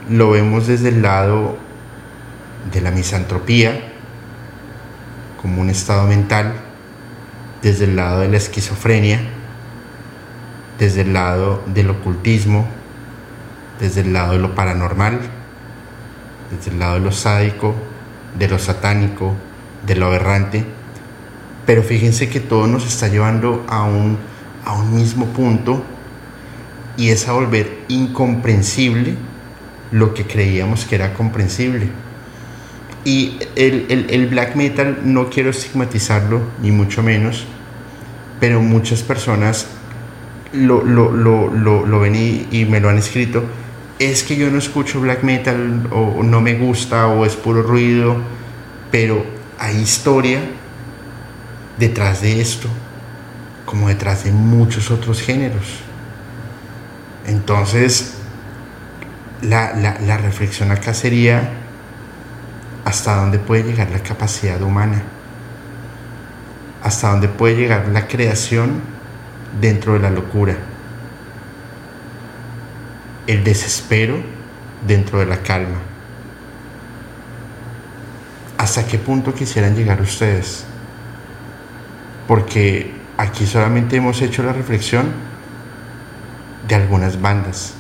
lo 0.09 0.31
vemos 0.31 0.67
desde 0.67 0.91
el 0.91 1.03
lado 1.03 1.57
de 2.73 2.81
la 2.81 2.91
misantropía, 2.91 3.93
como 5.41 5.61
un 5.61 5.71
estado 5.71 6.07
mental, 6.07 6.55
desde 7.63 7.85
el 7.85 7.97
lado 7.97 8.21
de 8.21 8.29
la 8.29 8.37
esquizofrenia, 8.37 9.21
desde 10.79 11.01
el 11.01 11.13
lado 11.13 11.63
del 11.67 11.91
ocultismo, 11.91 12.69
desde 13.81 14.03
el 14.03 14.13
lado 14.13 14.33
de 14.33 14.39
lo 14.39 14.55
paranormal, 14.55 15.21
desde 16.51 16.71
el 16.71 16.79
lado 16.79 16.95
de 16.95 17.01
lo 17.01 17.13
sádico, 17.13 17.75
de 18.39 18.49
lo 18.49 18.59
satánico, 18.59 19.35
de 19.89 19.97
lo 19.97 20.07
aberrante. 20.07 20.65
Pero 21.67 21.83
fíjense 21.83 22.29
que 22.29 22.41
todo 22.41 22.67
nos 22.67 22.87
está 22.87 23.09
llevando 23.09 23.65
a 23.69 23.83
un, 23.83 24.19
a 24.65 24.75
un 24.75 24.95
mismo 24.95 25.27
punto 25.27 25.83
y 26.97 27.11
es 27.11 27.29
a 27.29 27.33
volver 27.33 27.85
incomprensible 27.89 29.15
lo 29.91 30.15
que 30.15 30.25
creíamos 30.25 30.85
que 30.85 30.97
era 30.97 31.15
comprensible. 31.15 31.89
Y 33.05 33.39
el, 33.57 34.27
black 34.31 34.57
metal 34.57 34.99
no 35.05 35.31
quiero 35.31 35.51
estigmatizarlo, 35.51 36.43
ni 36.61 36.71
mucho 36.71 37.03
menos, 37.03 37.47
pero 38.41 38.61
muchas 38.61 39.03
personas 39.03 39.69
lo, 40.53 40.83
lo, 40.83 42.01
ven 42.01 42.47
y, 42.51 42.67
me 42.67 42.81
lo 42.81 42.91
han 42.91 42.99
escrito. 42.99 43.45
Es 43.99 44.25
que 44.25 44.37
yo 44.37 44.51
no 44.51 44.59
escucho 44.59 45.01
black 45.01 45.23
metal 45.23 45.89
o 45.91 46.23
no 46.23 46.41
me 46.41 46.55
gusta 46.55 47.07
o 47.09 47.25
es 47.25 47.35
puro 47.35 47.63
ruido, 47.63 48.17
pero 48.91 49.38
hay 49.59 49.77
historia 49.77 50.41
detrás 51.79 52.23
de 52.23 52.41
esto, 52.41 52.69
como 53.65 53.89
detrás 53.89 54.25
de 54.25 54.33
muchos 54.33 54.91
otros 54.91 55.21
géneros. 55.21 55.81
Entonces, 57.27 58.15
la, 59.43 60.19
reflexión 60.19 60.71
acá 60.71 60.95
sería 60.95 61.51
hasta 62.85 63.17
dónde 63.17 63.39
puede 63.39 63.65
llegar 63.65 63.91
la 63.91 64.01
capacidad 64.01 64.61
humana, 64.63 65.03
hasta 66.83 67.11
dónde 67.11 67.29
puede 67.29 67.57
llegar 67.57 67.89
la 67.89 68.07
creación 68.09 68.81
dentro 69.61 69.95
de 69.95 70.01
la 70.01 70.11
locura, 70.11 70.57
el 73.27 73.45
desespero 73.45 74.17
dentro 74.87 75.19
de 75.19 75.27
la 75.27 75.43
calma. 75.43 75.88
¿Hasta 78.69 78.87
qué 78.87 78.99
punto 78.99 79.33
quisieran 79.33 79.75
llegar 79.75 79.99
ustedes? 80.03 80.63
Porque 82.27 82.93
aquí 83.17 83.47
solamente 83.47 83.97
hemos 83.97 84.21
hecho 84.21 84.43
la 84.43 84.53
reflexión 84.53 85.07
de 86.69 86.75
algunas 86.75 87.19
bandas. 87.19 87.73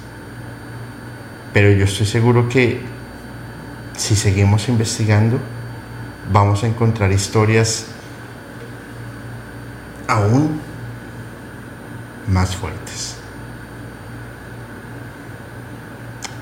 Pero 1.53 1.71
yo 1.73 1.85
estoy 1.85 2.07
seguro 2.07 2.49
que 2.49 2.81
si 3.99 4.17
seguimos 4.17 4.67
investigando, 4.71 5.39
vamos 6.33 6.65
a 6.65 6.69
encontrar 6.69 7.13
historias 7.13 7.89
aún 10.07 10.59
más 12.29 12.57
fuertes. 12.57 13.17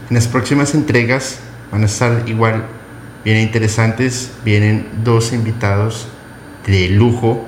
En 0.08 0.14
las 0.14 0.28
próximas 0.28 0.72
entregas 0.76 1.40
van 1.72 1.82
a 1.82 1.86
estar 1.86 2.28
igual 2.28 2.64
bien 3.26 3.38
interesantes. 3.38 4.30
Vienen 4.44 4.86
dos 5.02 5.32
invitados 5.32 6.06
de 6.64 6.88
lujo 6.90 7.44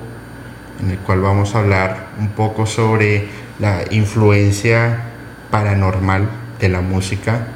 en 0.83 0.91
el 0.91 0.97
cual 0.97 1.21
vamos 1.21 1.55
a 1.55 1.59
hablar 1.59 2.09
un 2.19 2.31
poco 2.31 2.65
sobre 2.65 3.27
la 3.59 3.85
influencia 3.89 5.03
paranormal 5.49 6.27
de 6.59 6.67
la 6.67 6.81
música 6.81 7.47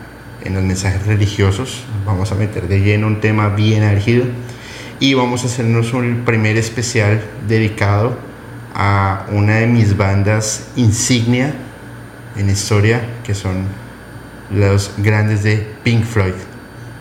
en 0.41 0.53
los 0.53 0.63
mensajes 0.63 1.05
religiosos. 1.05 1.83
Vamos 2.05 2.31
a 2.31 2.35
meter 2.35 2.69
de 2.69 2.79
lleno 2.79 3.07
un 3.07 3.19
tema 3.19 3.49
bien 3.49 3.83
álgido 3.83 4.23
y 5.01 5.15
vamos 5.15 5.43
a 5.43 5.47
hacernos 5.47 5.91
un 5.91 6.23
primer 6.23 6.55
especial 6.55 7.21
dedicado 7.45 8.17
a 8.73 9.25
una 9.33 9.55
de 9.55 9.67
mis 9.67 9.97
bandas 9.97 10.69
insignia 10.77 11.53
en 12.37 12.49
historia, 12.49 13.01
que 13.25 13.35
son 13.35 13.65
los 14.49 14.93
grandes 14.99 15.43
de 15.43 15.67
Pink 15.83 16.05
Floyd. 16.05 16.52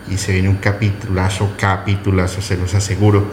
Y 0.09 0.17
se 0.17 0.33
viene 0.33 0.49
un 0.49 0.57
capitulazo, 0.57 1.55
capitulazo, 1.57 2.41
se 2.41 2.57
los 2.57 2.73
aseguro. 2.73 3.25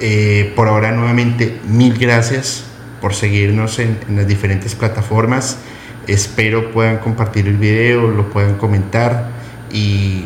Eh, 0.00 0.52
por 0.56 0.68
ahora 0.68 0.92
nuevamente, 0.92 1.60
mil 1.66 1.96
gracias 1.96 2.64
por 3.00 3.14
seguirnos 3.14 3.78
en, 3.78 3.98
las 4.10 4.26
diferentes 4.26 4.74
plataformas. 4.74 5.58
Espero 6.06 6.72
puedan 6.72 6.98
compartir 6.98 7.46
el 7.46 7.56
video, 7.56 8.08
lo 8.08 8.30
puedan 8.30 8.56
comentar 8.56 9.30
y 9.72 10.24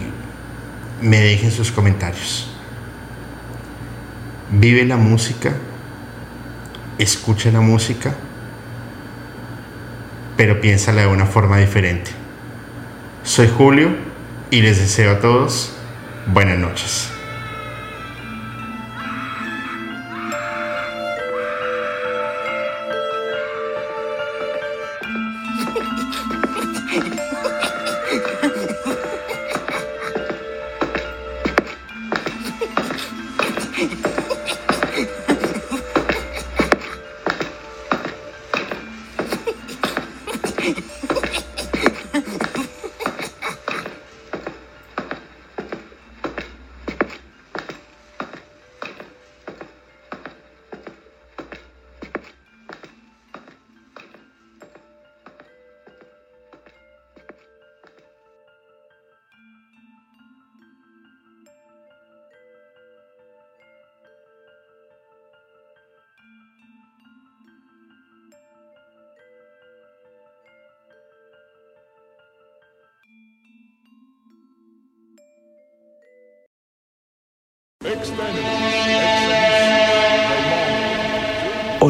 me 1.03 1.20
dejen 1.20 1.51
sus 1.51 1.70
comentarios. 1.70 2.51
Vive 4.51 4.85
la 4.85 4.97
música, 4.97 5.53
escucha 6.99 7.51
la 7.51 7.61
música, 7.61 8.14
pero 10.37 10.61
piénsala 10.61 11.03
de 11.03 11.09
una 11.09 11.26
forma 11.26 11.59
diferente. 11.59 12.11
Soy 13.22 13.49
Julio 13.49 14.07
y 14.51 14.62
les 14.62 14.78
deseo 14.78 15.12
a 15.12 15.20
todos 15.20 15.72
buenas 16.26 16.59
noches. 16.59 17.18